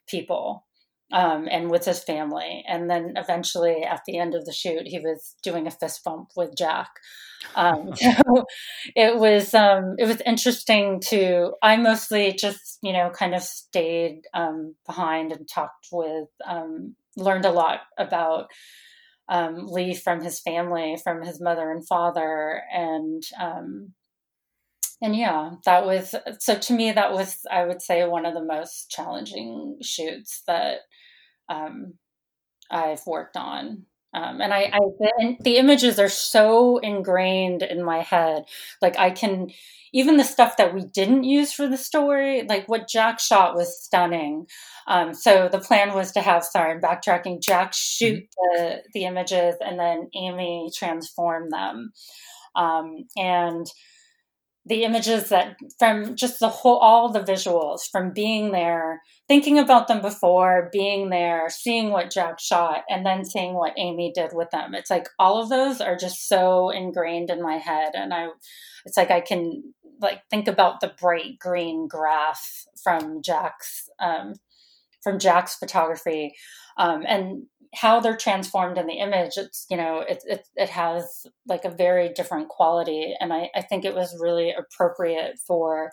people 0.08 0.64
um, 1.12 1.46
and 1.50 1.70
with 1.70 1.84
his 1.84 2.02
family. 2.02 2.64
And 2.66 2.90
then 2.90 3.14
eventually, 3.16 3.82
at 3.84 4.02
the 4.06 4.18
end 4.18 4.34
of 4.34 4.44
the 4.44 4.52
shoot, 4.52 4.86
he 4.86 4.98
was 4.98 5.36
doing 5.42 5.66
a 5.66 5.70
fist 5.70 6.02
bump 6.04 6.30
with 6.36 6.56
Jack. 6.56 6.90
Um, 7.54 7.92
so 7.96 8.44
it 8.94 9.16
was 9.16 9.54
um, 9.54 9.94
it 9.98 10.06
was 10.06 10.20
interesting 10.26 11.00
to. 11.08 11.52
I 11.62 11.76
mostly 11.76 12.32
just 12.32 12.78
you 12.82 12.92
know 12.92 13.10
kind 13.10 13.34
of 13.34 13.42
stayed 13.42 14.22
um, 14.34 14.74
behind 14.86 15.32
and 15.32 15.48
talked 15.48 15.88
with, 15.92 16.28
um, 16.46 16.96
learned 17.16 17.44
a 17.44 17.52
lot 17.52 17.80
about 17.98 18.46
um, 19.28 19.66
Lee 19.66 19.94
from 19.94 20.22
his 20.22 20.40
family, 20.40 20.96
from 21.02 21.22
his 21.22 21.40
mother 21.40 21.70
and 21.70 21.86
father, 21.86 22.62
and 22.72 23.22
um, 23.40 23.92
and 25.02 25.14
yeah, 25.14 25.52
that 25.64 25.84
was 25.84 26.14
so 26.38 26.56
to 26.58 26.72
me 26.72 26.92
that 26.92 27.12
was 27.12 27.40
I 27.50 27.64
would 27.64 27.82
say 27.82 28.06
one 28.06 28.24
of 28.24 28.34
the 28.34 28.44
most 28.44 28.90
challenging 28.90 29.78
shoots 29.82 30.42
that 30.46 30.80
um, 31.48 31.94
I've 32.70 33.06
worked 33.06 33.36
on. 33.36 33.84
Um, 34.16 34.40
and 34.40 34.54
I, 34.54 34.70
I 34.72 34.78
the, 34.98 35.36
the, 35.40 35.56
images 35.58 35.98
are 35.98 36.08
so 36.08 36.78
ingrained 36.78 37.62
in 37.62 37.84
my 37.84 38.00
head. 38.00 38.44
Like 38.80 38.98
I 38.98 39.10
can, 39.10 39.50
even 39.92 40.16
the 40.16 40.24
stuff 40.24 40.56
that 40.56 40.72
we 40.72 40.84
didn't 40.84 41.24
use 41.24 41.52
for 41.52 41.68
the 41.68 41.76
story, 41.76 42.46
like 42.48 42.66
what 42.66 42.88
Jack 42.88 43.20
shot 43.20 43.54
was 43.54 43.78
stunning. 43.78 44.46
Um, 44.86 45.12
so 45.12 45.50
the 45.52 45.58
plan 45.58 45.92
was 45.92 46.12
to 46.12 46.22
have, 46.22 46.44
sorry, 46.44 46.72
I'm 46.72 46.80
backtracking, 46.80 47.42
Jack 47.42 47.74
shoot 47.74 48.24
mm-hmm. 48.24 48.62
the 48.62 48.82
the 48.94 49.04
images 49.04 49.56
and 49.60 49.78
then 49.78 50.08
Amy 50.14 50.70
transform 50.74 51.50
them. 51.50 51.92
Um, 52.54 53.04
and 53.18 53.66
the 54.66 54.82
images 54.82 55.28
that 55.28 55.56
from 55.78 56.16
just 56.16 56.40
the 56.40 56.48
whole 56.48 56.78
all 56.78 57.10
the 57.10 57.20
visuals 57.20 57.82
from 57.90 58.12
being 58.12 58.50
there 58.50 59.00
thinking 59.28 59.58
about 59.58 59.86
them 59.86 60.02
before 60.02 60.68
being 60.72 61.08
there 61.08 61.48
seeing 61.48 61.90
what 61.90 62.10
jack 62.10 62.40
shot 62.40 62.82
and 62.88 63.06
then 63.06 63.24
seeing 63.24 63.54
what 63.54 63.74
amy 63.78 64.12
did 64.14 64.30
with 64.32 64.50
them. 64.50 64.74
It's 64.74 64.90
like 64.90 65.08
all 65.18 65.40
of 65.40 65.48
those 65.48 65.80
are 65.80 65.96
just 65.96 66.28
so 66.28 66.70
ingrained 66.70 67.30
in 67.30 67.40
my 67.42 67.56
head 67.56 67.92
and 67.94 68.12
i 68.12 68.26
it's 68.84 68.96
like 68.96 69.10
i 69.10 69.20
can 69.20 69.62
like 70.00 70.20
think 70.30 70.48
about 70.48 70.80
the 70.80 70.92
bright 71.00 71.38
green 71.38 71.88
grass 71.88 72.66
from 72.82 73.22
jack's 73.22 73.88
um, 74.00 74.34
from 75.06 75.20
jack's 75.20 75.54
photography. 75.54 76.34
Um, 76.78 77.04
and 77.06 77.44
how 77.74 78.00
they're 78.00 78.16
transformed 78.16 78.78
in 78.78 78.86
the 78.86 78.98
image 78.98 79.32
it's 79.36 79.66
you 79.70 79.76
know 79.76 80.00
it, 80.00 80.22
it, 80.26 80.48
it 80.56 80.68
has 80.68 81.26
like 81.46 81.64
a 81.64 81.70
very 81.70 82.08
different 82.10 82.48
quality 82.48 83.14
and 83.20 83.32
i, 83.32 83.50
I 83.54 83.62
think 83.62 83.84
it 83.84 83.94
was 83.94 84.18
really 84.20 84.52
appropriate 84.52 85.38
for 85.46 85.92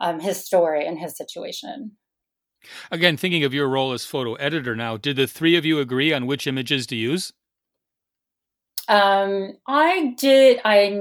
um, 0.00 0.20
his 0.20 0.44
story 0.44 0.86
and 0.86 0.98
his 0.98 1.16
situation 1.16 1.92
again 2.90 3.16
thinking 3.16 3.44
of 3.44 3.54
your 3.54 3.68
role 3.68 3.92
as 3.92 4.04
photo 4.04 4.34
editor 4.34 4.76
now 4.76 4.96
did 4.96 5.16
the 5.16 5.26
three 5.26 5.56
of 5.56 5.64
you 5.64 5.78
agree 5.80 6.12
on 6.12 6.26
which 6.26 6.46
images 6.46 6.86
to 6.88 6.96
use 6.96 7.32
Um, 8.88 9.54
I 9.66 10.14
did. 10.16 10.60
I 10.64 11.00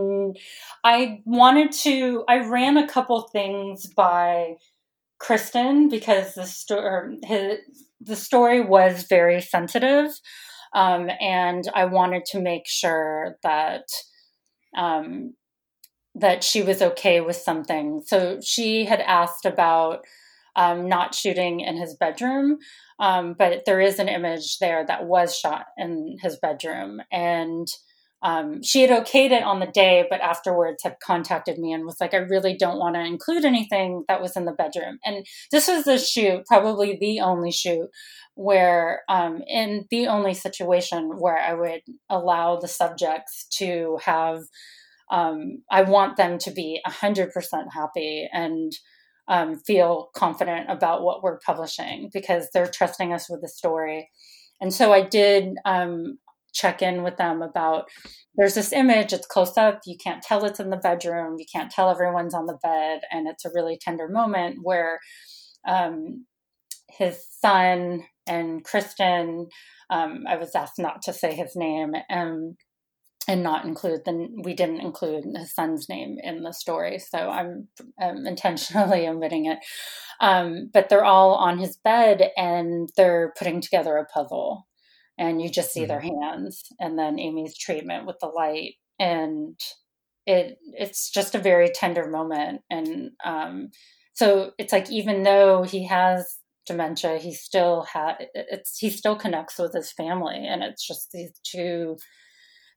I 0.83 1.21
wanted 1.25 1.71
to. 1.83 2.23
I 2.27 2.39
ran 2.39 2.77
a 2.77 2.87
couple 2.87 3.21
things 3.21 3.85
by 3.85 4.55
Kristen 5.19 5.89
because 5.89 6.33
the 6.35 6.45
story 6.45 7.19
the 8.01 8.15
story 8.15 8.61
was 8.61 9.05
very 9.09 9.41
sensitive, 9.41 10.11
um, 10.73 11.09
and 11.19 11.63
I 11.73 11.85
wanted 11.85 12.25
to 12.31 12.41
make 12.41 12.67
sure 12.67 13.37
that 13.43 13.85
um, 14.77 15.33
that 16.15 16.43
she 16.43 16.61
was 16.61 16.81
okay 16.81 17.21
with 17.21 17.35
something. 17.35 18.01
So 18.05 18.39
she 18.41 18.85
had 18.85 19.01
asked 19.01 19.45
about 19.45 19.99
um, 20.55 20.87
not 20.87 21.13
shooting 21.13 21.59
in 21.59 21.77
his 21.77 21.95
bedroom, 21.95 22.57
um, 22.99 23.35
but 23.37 23.63
there 23.65 23.81
is 23.81 23.99
an 23.99 24.07
image 24.07 24.59
there 24.59 24.85
that 24.85 25.05
was 25.05 25.37
shot 25.37 25.65
in 25.77 26.17
his 26.21 26.37
bedroom. 26.37 27.01
And 27.11 27.67
um, 28.25 28.63
she 28.63 28.81
had 28.81 28.89
okayed 28.89 29.29
it 29.29 29.43
on 29.43 29.59
the 29.59 29.67
day, 29.67 30.07
but 30.09 30.19
afterwards 30.19 30.81
had 30.81 30.95
contacted 30.99 31.59
me 31.59 31.71
and 31.71 31.85
was 31.85 32.01
like, 32.01 32.15
I 32.15 32.17
really 32.17 32.57
don't 32.57 32.79
want 32.79 32.95
to 32.95 33.05
include 33.05 33.45
anything 33.45 34.03
that 34.07 34.19
was 34.19 34.35
in 34.35 34.45
the 34.45 34.51
bedroom. 34.51 34.97
And 35.05 35.27
this 35.51 35.67
was 35.67 35.83
the 35.83 35.99
shoot, 35.99 36.43
probably 36.47 36.97
the 36.99 37.19
only 37.19 37.51
shoot 37.51 37.87
where, 38.33 39.03
um, 39.09 39.43
in 39.47 39.85
the 39.91 40.07
only 40.07 40.33
situation 40.33 41.19
where 41.19 41.37
I 41.37 41.53
would 41.53 41.81
allow 42.09 42.55
the 42.55 42.67
subjects 42.67 43.45
to 43.59 43.99
have, 44.03 44.41
um, 45.11 45.61
I 45.69 45.83
want 45.83 46.17
them 46.17 46.39
to 46.39 46.51
be 46.51 46.81
100% 46.87 47.29
happy 47.71 48.27
and 48.33 48.71
um, 49.27 49.55
feel 49.67 50.09
confident 50.15 50.71
about 50.71 51.03
what 51.03 51.21
we're 51.21 51.39
publishing 51.45 52.09
because 52.11 52.47
they're 52.51 52.65
trusting 52.65 53.13
us 53.13 53.29
with 53.29 53.41
the 53.41 53.49
story. 53.49 54.09
And 54.59 54.73
so 54.73 54.91
I 54.93 55.01
did 55.01 55.57
um, 55.63 56.17
check 56.55 56.81
in 56.81 57.03
with 57.03 57.17
them 57.17 57.41
about 57.41 57.85
there's 58.35 58.55
this 58.55 58.73
image, 58.73 59.13
it's 59.13 59.27
close 59.27 59.57
up, 59.57 59.81
you 59.85 59.97
can't 59.97 60.23
tell 60.23 60.43
it's 60.45 60.59
in 60.59 60.69
the 60.69 60.77
bedroom, 60.77 61.35
you 61.37 61.45
can't 61.51 61.71
tell 61.71 61.89
everyone's 61.89 62.33
on 62.33 62.47
the 62.47 62.57
bed, 62.63 63.01
and 63.11 63.27
it's 63.27 63.45
a 63.45 63.51
really 63.53 63.77
tender 63.79 64.07
moment 64.07 64.59
where 64.63 64.99
um, 65.67 66.25
his 66.89 67.23
son 67.41 68.03
and 68.27 68.63
Kristen, 68.63 69.47
um, 69.89 70.23
I 70.27 70.37
was 70.37 70.55
asked 70.55 70.79
not 70.79 71.01
to 71.03 71.13
say 71.13 71.33
his 71.35 71.55
name, 71.55 71.93
um, 72.09 72.55
and 73.27 73.41
not 73.41 73.65
include 73.65 74.01
the 74.05 74.27
we 74.43 74.53
didn't 74.53 74.81
include 74.81 75.23
his 75.35 75.53
son's 75.53 75.89
name 75.89 76.17
in 76.21 76.43
the 76.43 76.53
story 76.53 76.99
so 76.99 77.17
i'm, 77.17 77.67
I'm 77.99 78.27
intentionally 78.27 79.07
omitting 79.07 79.45
it. 79.45 79.57
Um, 80.21 80.69
but 80.71 80.89
they're 80.89 81.03
all 81.03 81.33
on 81.33 81.57
his 81.57 81.75
bed 81.75 82.29
and 82.37 82.89
they're 82.95 83.33
putting 83.37 83.61
together 83.61 83.97
a 83.97 84.05
puzzle 84.05 84.67
and 85.17 85.41
you 85.41 85.49
just 85.49 85.71
see 85.71 85.81
mm-hmm. 85.81 85.89
their 85.89 85.99
hands 86.01 86.63
and 86.79 86.97
then 86.97 87.19
amy's 87.19 87.57
treatment 87.57 88.05
with 88.05 88.17
the 88.19 88.27
light 88.27 88.75
and 88.99 89.59
it 90.25 90.57
it's 90.73 91.09
just 91.11 91.35
a 91.35 91.39
very 91.39 91.69
tender 91.69 92.09
moment 92.09 92.61
and 92.69 93.11
um, 93.23 93.69
so 94.13 94.51
it's 94.57 94.73
like 94.73 94.89
even 94.89 95.23
though 95.23 95.63
he 95.63 95.85
has 95.85 96.37
dementia 96.65 97.19
he 97.19 97.33
still 97.33 97.83
had 97.83 98.27
it's 98.33 98.79
he 98.79 98.89
still 98.89 99.15
connects 99.15 99.59
with 99.59 99.71
his 99.73 99.91
family 99.91 100.47
and 100.47 100.63
it's 100.63 100.85
just 100.85 101.11
these 101.11 101.31
two 101.43 101.95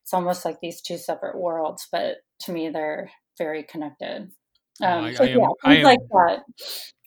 it's 0.09 0.14
almost 0.14 0.47
like 0.47 0.61
these 0.62 0.80
two 0.80 0.97
separate 0.97 1.39
worlds, 1.39 1.86
but 1.93 2.16
to 2.41 2.51
me, 2.51 2.70
they're 2.70 3.11
very 3.36 3.62
connected. 3.62 4.30
Um, 4.82 5.05
I, 5.05 5.12
so, 5.12 5.24
I 5.24 5.26
am, 5.26 5.39
yeah, 5.39 5.49
I 5.62 5.76
am, 5.76 5.82
like 5.82 5.99
that. 6.12 6.41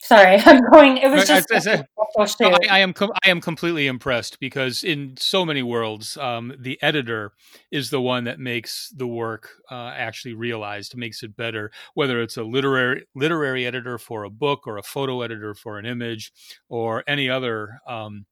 Sorry, 0.03 0.37
I'm 0.45 0.61
going. 0.71 0.97
It 0.97 1.09
was 1.09 1.27
just. 1.27 1.51
I, 1.51 1.83
I, 2.17 2.57
I, 2.69 2.79
am. 2.79 2.93
I 3.23 3.29
am 3.29 3.39
completely 3.39 3.87
impressed 3.87 4.39
because 4.39 4.83
in 4.83 5.15
so 5.17 5.45
many 5.45 5.61
worlds, 5.61 6.17
um, 6.17 6.53
the 6.59 6.81
editor 6.81 7.33
is 7.71 7.91
the 7.91 8.01
one 8.01 8.23
that 8.23 8.39
makes 8.39 8.91
the 8.95 9.07
work 9.07 9.49
uh, 9.69 9.93
actually 9.95 10.33
realized, 10.33 10.97
makes 10.97 11.21
it 11.21 11.37
better. 11.37 11.71
Whether 11.93 12.21
it's 12.21 12.35
a 12.35 12.43
literary 12.43 13.05
literary 13.15 13.65
editor 13.65 13.97
for 13.97 14.23
a 14.23 14.29
book, 14.29 14.65
or 14.65 14.77
a 14.77 14.83
photo 14.83 15.21
editor 15.21 15.53
for 15.53 15.77
an 15.77 15.85
image, 15.85 16.31
or 16.67 17.03
any 17.07 17.29
other 17.29 17.79
um, 17.87 18.25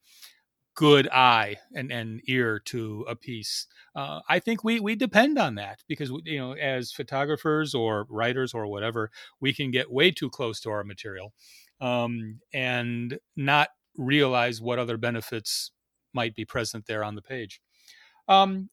good 0.79 1.09
eye 1.09 1.57
and, 1.75 1.91
and 1.91 2.21
ear 2.29 2.57
to 2.57 3.05
a 3.09 3.13
piece. 3.13 3.67
Uh, 3.97 4.21
I 4.29 4.39
think 4.39 4.63
we 4.63 4.79
we 4.79 4.95
depend 4.95 5.37
on 5.37 5.55
that 5.55 5.83
because 5.89 6.09
you 6.23 6.39
know 6.39 6.53
as 6.53 6.93
photographers 6.93 7.75
or 7.75 8.07
writers 8.09 8.53
or 8.53 8.65
whatever, 8.65 9.11
we 9.41 9.53
can 9.53 9.71
get 9.71 9.91
way 9.91 10.09
too 10.09 10.29
close 10.29 10.61
to 10.61 10.69
our 10.69 10.85
material 10.85 11.33
um, 11.81 12.39
and 12.53 13.19
not 13.35 13.67
realize 13.97 14.61
what 14.61 14.79
other 14.79 14.95
benefits 14.95 15.71
might 16.13 16.33
be 16.33 16.45
present 16.45 16.85
there 16.85 17.03
on 17.03 17.15
the 17.15 17.21
page. 17.21 17.59
Um, 18.29 18.69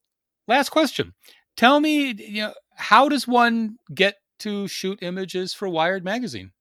last 0.47 0.69
question: 0.69 1.13
Tell 1.57 1.81
me, 1.81 2.15
you 2.17 2.43
know, 2.43 2.55
how 2.77 3.09
does 3.09 3.27
one 3.27 3.79
get 3.93 4.15
to 4.39 4.69
shoot 4.69 5.03
images 5.03 5.53
for 5.53 5.69
Wired 5.69 6.05
magazine? 6.05 6.53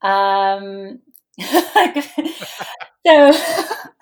Um, 0.00 1.00
so, 3.06 3.32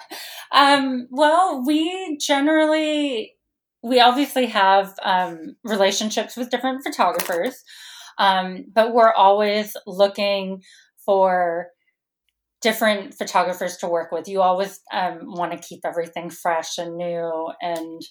um, 0.53 1.09
well, 1.11 1.65
we 1.67 2.17
generally, 2.19 3.35
we 3.83 4.01
obviously 4.01 4.47
have 4.47 4.95
um, 5.03 5.57
relationships 5.65 6.37
with 6.37 6.51
different 6.51 6.83
photographers, 6.85 7.63
um, 8.19 8.65
but 8.73 8.95
we're 8.95 9.13
always 9.13 9.77
looking 9.87 10.63
for 11.05 11.69
different 12.63 13.15
photographers 13.15 13.77
to 13.79 13.89
work 13.89 14.11
with. 14.13 14.29
You 14.29 14.43
always 14.43 14.81
um, 14.93 15.21
want 15.25 15.53
to 15.53 15.59
keep 15.59 15.81
everything 15.85 16.31
fresh 16.31 16.79
and 16.79 16.97
new, 16.97 17.51
and 17.61 18.03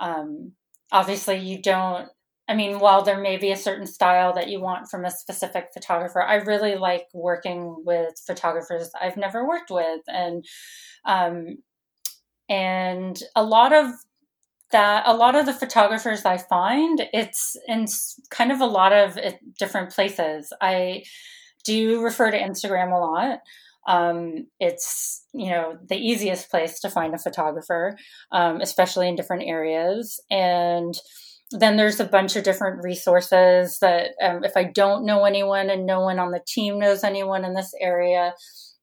um, 0.00 0.52
obviously, 0.92 1.38
you 1.38 1.60
don't 1.62 2.08
I 2.48 2.54
mean, 2.54 2.78
while 2.78 3.02
there 3.02 3.20
may 3.20 3.36
be 3.36 3.50
a 3.50 3.56
certain 3.56 3.86
style 3.86 4.32
that 4.34 4.48
you 4.48 4.60
want 4.60 4.88
from 4.88 5.04
a 5.04 5.10
specific 5.10 5.70
photographer, 5.74 6.22
I 6.22 6.36
really 6.36 6.76
like 6.76 7.06
working 7.12 7.82
with 7.84 8.20
photographers 8.24 8.90
I've 9.00 9.16
never 9.16 9.46
worked 9.46 9.70
with, 9.70 10.02
and 10.06 10.44
um, 11.04 11.58
and 12.48 13.20
a 13.34 13.42
lot 13.42 13.72
of 13.72 13.90
that, 14.70 15.04
a 15.06 15.14
lot 15.14 15.34
of 15.34 15.46
the 15.46 15.52
photographers 15.52 16.24
I 16.24 16.38
find, 16.38 17.08
it's 17.12 17.56
in 17.66 17.86
kind 18.30 18.52
of 18.52 18.60
a 18.60 18.66
lot 18.66 18.92
of 18.92 19.18
different 19.58 19.90
places. 19.90 20.52
I 20.60 21.04
do 21.64 22.02
refer 22.02 22.30
to 22.30 22.38
Instagram 22.38 22.92
a 22.92 23.00
lot. 23.00 23.40
Um, 23.88 24.46
it's 24.58 25.24
you 25.32 25.50
know 25.50 25.78
the 25.88 25.96
easiest 25.96 26.50
place 26.50 26.80
to 26.80 26.90
find 26.90 27.14
a 27.14 27.18
photographer, 27.18 27.96
um, 28.32 28.60
especially 28.60 29.08
in 29.08 29.16
different 29.16 29.44
areas, 29.44 30.20
and 30.30 30.94
then 31.52 31.76
there's 31.76 32.00
a 32.00 32.04
bunch 32.04 32.36
of 32.36 32.44
different 32.44 32.82
resources 32.82 33.78
that 33.80 34.10
um, 34.22 34.42
if 34.44 34.56
I 34.56 34.64
don't 34.64 35.06
know 35.06 35.24
anyone 35.24 35.70
and 35.70 35.86
no 35.86 36.00
one 36.00 36.18
on 36.18 36.32
the 36.32 36.44
team 36.46 36.78
knows 36.78 37.04
anyone 37.04 37.44
in 37.44 37.54
this 37.54 37.72
area, 37.80 38.34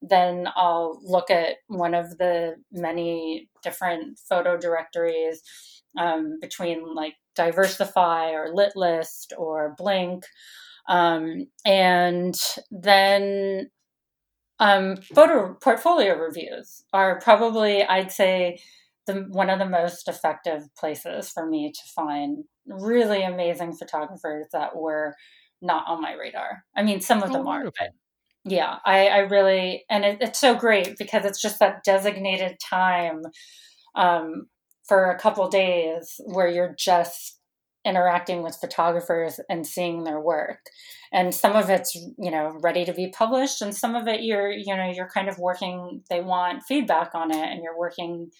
then 0.01 0.47
I'll 0.55 0.99
look 1.03 1.29
at 1.29 1.57
one 1.67 1.93
of 1.93 2.17
the 2.17 2.55
many 2.71 3.49
different 3.63 4.19
photo 4.29 4.57
directories 4.57 5.41
um, 5.97 6.39
between 6.41 6.93
like 6.95 7.15
Diversify 7.35 8.31
or 8.31 8.53
Litlist 8.53 9.37
or 9.37 9.75
Blink. 9.77 10.25
Um, 10.87 11.47
and 11.65 12.35
then 12.71 13.69
um, 14.59 14.97
photo 14.97 15.55
portfolio 15.61 16.15
reviews 16.15 16.83
are 16.93 17.19
probably, 17.19 17.83
I'd 17.83 18.11
say, 18.11 18.59
the 19.05 19.25
one 19.29 19.49
of 19.49 19.59
the 19.59 19.69
most 19.69 20.07
effective 20.07 20.63
places 20.77 21.29
for 21.29 21.45
me 21.45 21.71
to 21.71 21.81
find 21.95 22.45
really 22.65 23.23
amazing 23.23 23.73
photographers 23.73 24.47
that 24.53 24.75
were 24.75 25.15
not 25.61 25.85
on 25.87 26.01
my 26.01 26.13
radar. 26.13 26.63
I 26.75 26.83
mean, 26.83 27.01
some 27.01 27.23
of 27.23 27.29
oh, 27.29 27.33
them 27.33 27.47
are, 27.47 27.63
but 27.63 27.89
yeah, 28.45 28.77
I, 28.85 29.07
I 29.07 29.17
really, 29.19 29.85
and 29.89 30.03
it, 30.03 30.17
it's 30.21 30.39
so 30.39 30.55
great 30.55 30.97
because 30.97 31.25
it's 31.25 31.41
just 31.41 31.59
that 31.59 31.83
designated 31.83 32.57
time 32.59 33.21
um, 33.95 34.47
for 34.87 35.09
a 35.09 35.19
couple 35.19 35.47
days 35.49 36.19
where 36.25 36.47
you're 36.47 36.75
just 36.77 37.39
interacting 37.85 38.43
with 38.43 38.57
photographers 38.59 39.39
and 39.49 39.67
seeing 39.67 40.03
their 40.03 40.19
work 40.19 40.59
and 41.11 41.35
some 41.35 41.53
of 41.53 41.69
it's 41.69 41.93
you 41.95 42.31
know 42.31 42.57
ready 42.61 42.85
to 42.85 42.93
be 42.93 43.09
published 43.09 43.61
and 43.61 43.75
some 43.75 43.93
of 43.93 44.07
it 44.07 44.23
you're 44.23 44.49
you 44.49 44.73
know 44.73 44.89
you're 44.89 45.09
kind 45.09 45.27
of 45.27 45.37
working 45.37 46.01
they 46.09 46.21
want 46.21 46.63
feedback 46.63 47.11
on 47.13 47.29
it 47.29 47.45
and 47.45 47.61
you're 47.61 47.77
working 47.77 48.31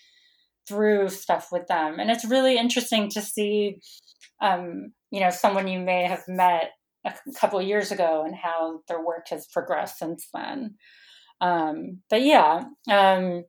through 0.68 1.10
stuff 1.10 1.50
with 1.52 1.68
them. 1.68 2.00
And 2.00 2.10
it's 2.10 2.26
really 2.26 2.58
interesting 2.58 3.10
to 3.12 3.22
see, 3.22 3.80
um, 4.42 4.94
you 5.12 5.20
know, 5.20 5.30
someone 5.30 5.68
you 5.68 5.80
may 5.80 6.04
have 6.04 6.24
met 6.28 6.72
a 7.06 7.14
couple 7.40 7.62
years 7.62 7.92
ago 7.92 8.24
and 8.26 8.36
how 8.36 8.82
their 8.88 9.04
work 9.04 9.28
has 9.30 9.48
progressed 9.48 10.00
since 10.00 10.28
then. 10.34 10.76
Um, 11.42 12.00
but 12.10 12.22
yeah, 12.22 12.64
um, 12.90 13.44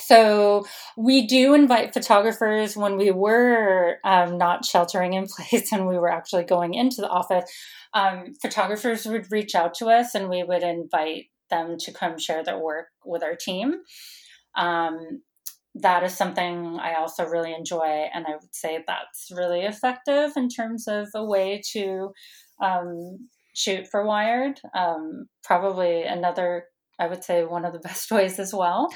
so 0.00 0.66
we 0.96 1.26
do 1.26 1.54
invite 1.54 1.94
photographers 1.94 2.76
when 2.76 2.96
we 2.96 3.10
were 3.10 3.98
um, 4.04 4.38
not 4.38 4.64
sheltering 4.64 5.14
in 5.14 5.26
place 5.50 5.72
and 5.72 5.86
we 5.86 5.98
were 5.98 6.10
actually 6.10 6.44
going 6.44 6.74
into 6.74 7.00
the 7.00 7.08
office. 7.08 7.50
Um, 7.94 8.34
photographers 8.40 9.06
would 9.06 9.30
reach 9.30 9.54
out 9.54 9.74
to 9.74 9.86
us 9.86 10.14
and 10.14 10.28
we 10.28 10.42
would 10.42 10.62
invite 10.62 11.26
them 11.50 11.76
to 11.78 11.92
come 11.92 12.18
share 12.18 12.42
their 12.42 12.58
work 12.58 12.88
with 13.04 13.22
our 13.22 13.36
team. 13.36 13.76
Um, 14.56 15.22
that 15.76 16.02
is 16.02 16.16
something 16.16 16.78
I 16.80 16.94
also 16.94 17.24
really 17.24 17.54
enjoy, 17.54 18.08
and 18.12 18.26
I 18.26 18.32
would 18.32 18.54
say 18.54 18.84
that's 18.86 19.30
really 19.30 19.62
effective 19.62 20.32
in 20.36 20.48
terms 20.48 20.86
of 20.86 21.08
a 21.14 21.24
way 21.24 21.62
to 21.72 22.12
um, 22.62 23.28
shoot 23.54 23.86
for 23.88 24.04
Wired. 24.04 24.60
Um, 24.74 25.26
probably 25.42 26.02
another, 26.02 26.64
I 26.98 27.06
would 27.06 27.24
say, 27.24 27.44
one 27.44 27.64
of 27.64 27.72
the 27.72 27.78
best 27.88 28.10
ways 28.10 28.38
as 28.38 28.52
well. 28.52 28.88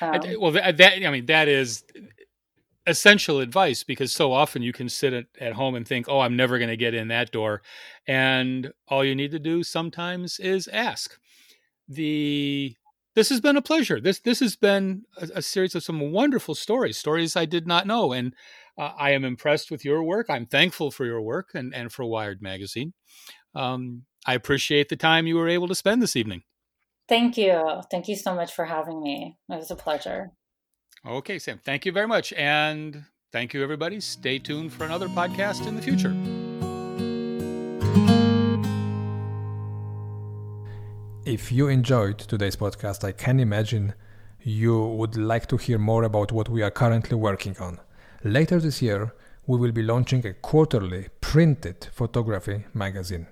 Um, 0.00 0.20
well, 0.40 0.52
that, 0.52 0.78
that 0.78 1.04
I 1.04 1.10
mean, 1.10 1.26
that 1.26 1.48
is 1.48 1.84
essential 2.86 3.40
advice 3.40 3.82
because 3.82 4.12
so 4.12 4.32
often 4.32 4.62
you 4.62 4.72
can 4.72 4.88
sit 4.88 5.12
at, 5.12 5.26
at 5.40 5.52
home 5.54 5.74
and 5.74 5.86
think, 5.86 6.06
oh, 6.08 6.20
I'm 6.20 6.36
never 6.36 6.58
going 6.58 6.70
to 6.70 6.76
get 6.76 6.94
in 6.94 7.08
that 7.08 7.32
door. 7.32 7.62
And 8.06 8.72
all 8.88 9.04
you 9.04 9.14
need 9.14 9.30
to 9.32 9.38
do 9.38 9.62
sometimes 9.62 10.38
is 10.38 10.68
ask. 10.68 11.18
The 11.88 12.74
this 13.14 13.28
has 13.28 13.40
been 13.40 13.56
a 13.56 13.62
pleasure. 13.62 14.00
This 14.00 14.20
this 14.20 14.40
has 14.40 14.56
been 14.56 15.04
a, 15.16 15.28
a 15.36 15.42
series 15.42 15.74
of 15.74 15.82
some 15.82 16.12
wonderful 16.12 16.54
stories, 16.54 16.98
stories 16.98 17.36
I 17.36 17.44
did 17.44 17.66
not 17.66 17.86
know, 17.86 18.12
and 18.12 18.34
uh, 18.78 18.92
I 18.98 19.10
am 19.10 19.24
impressed 19.24 19.70
with 19.70 19.84
your 19.84 20.02
work. 20.02 20.26
I'm 20.28 20.46
thankful 20.46 20.90
for 20.90 21.04
your 21.04 21.22
work 21.22 21.50
and 21.54 21.74
and 21.74 21.92
for 21.92 22.04
Wired 22.04 22.42
Magazine. 22.42 22.92
Um, 23.54 24.02
I 24.26 24.34
appreciate 24.34 24.88
the 24.88 24.96
time 24.96 25.26
you 25.26 25.36
were 25.36 25.48
able 25.48 25.68
to 25.68 25.74
spend 25.74 26.02
this 26.02 26.16
evening. 26.16 26.42
Thank 27.08 27.36
you. 27.36 27.82
Thank 27.90 28.08
you 28.08 28.16
so 28.16 28.34
much 28.34 28.52
for 28.52 28.64
having 28.64 29.02
me. 29.02 29.36
It 29.48 29.56
was 29.56 29.70
a 29.70 29.76
pleasure. 29.76 30.32
Okay, 31.06 31.38
Sam. 31.38 31.60
Thank 31.64 31.84
you 31.84 31.92
very 31.92 32.08
much, 32.08 32.32
and 32.32 33.04
thank 33.30 33.52
you, 33.52 33.62
everybody. 33.62 34.00
Stay 34.00 34.38
tuned 34.38 34.72
for 34.72 34.84
another 34.84 35.08
podcast 35.08 35.66
in 35.66 35.76
the 35.76 35.82
future. 35.82 36.14
If 41.34 41.50
you 41.50 41.66
enjoyed 41.66 42.20
today's 42.20 42.54
podcast, 42.54 43.02
I 43.02 43.10
can 43.10 43.40
imagine 43.40 43.94
you 44.40 44.78
would 44.80 45.16
like 45.16 45.48
to 45.48 45.56
hear 45.56 45.78
more 45.78 46.04
about 46.04 46.30
what 46.30 46.48
we 46.48 46.62
are 46.62 46.70
currently 46.70 47.16
working 47.16 47.56
on. 47.58 47.80
Later 48.22 48.60
this 48.60 48.80
year, 48.80 49.12
we 49.44 49.58
will 49.58 49.72
be 49.72 49.82
launching 49.82 50.24
a 50.24 50.34
quarterly 50.34 51.08
printed 51.20 51.88
photography 51.90 52.66
magazine. 52.72 53.26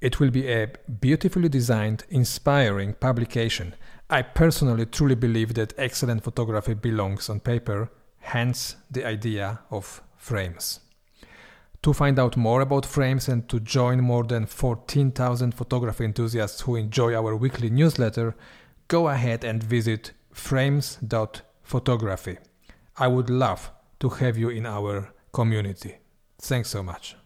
It 0.00 0.20
will 0.20 0.30
be 0.30 0.46
a 0.46 0.68
beautifully 1.00 1.48
designed, 1.48 2.04
inspiring 2.08 2.94
publication. 2.94 3.74
I 4.08 4.22
personally 4.22 4.86
truly 4.86 5.16
believe 5.16 5.54
that 5.54 5.74
excellent 5.76 6.22
photography 6.22 6.74
belongs 6.74 7.28
on 7.28 7.40
paper, 7.40 7.90
hence 8.20 8.76
the 8.88 9.04
idea 9.04 9.58
of 9.72 10.02
frames. 10.16 10.78
To 11.84 11.92
find 11.92 12.18
out 12.18 12.36
more 12.38 12.62
about 12.62 12.86
frames 12.86 13.28
and 13.28 13.46
to 13.50 13.60
join 13.60 14.00
more 14.00 14.24
than 14.24 14.46
14,000 14.46 15.52
photography 15.52 16.06
enthusiasts 16.06 16.62
who 16.62 16.76
enjoy 16.76 17.14
our 17.14 17.36
weekly 17.36 17.68
newsletter, 17.68 18.34
go 18.88 19.08
ahead 19.08 19.44
and 19.44 19.62
visit 19.62 20.12
frames.photography. 20.32 22.38
I 22.96 23.08
would 23.08 23.28
love 23.28 23.70
to 24.00 24.08
have 24.08 24.38
you 24.38 24.48
in 24.48 24.64
our 24.64 25.12
community. 25.30 25.98
Thanks 26.40 26.70
so 26.70 26.82
much. 26.82 27.16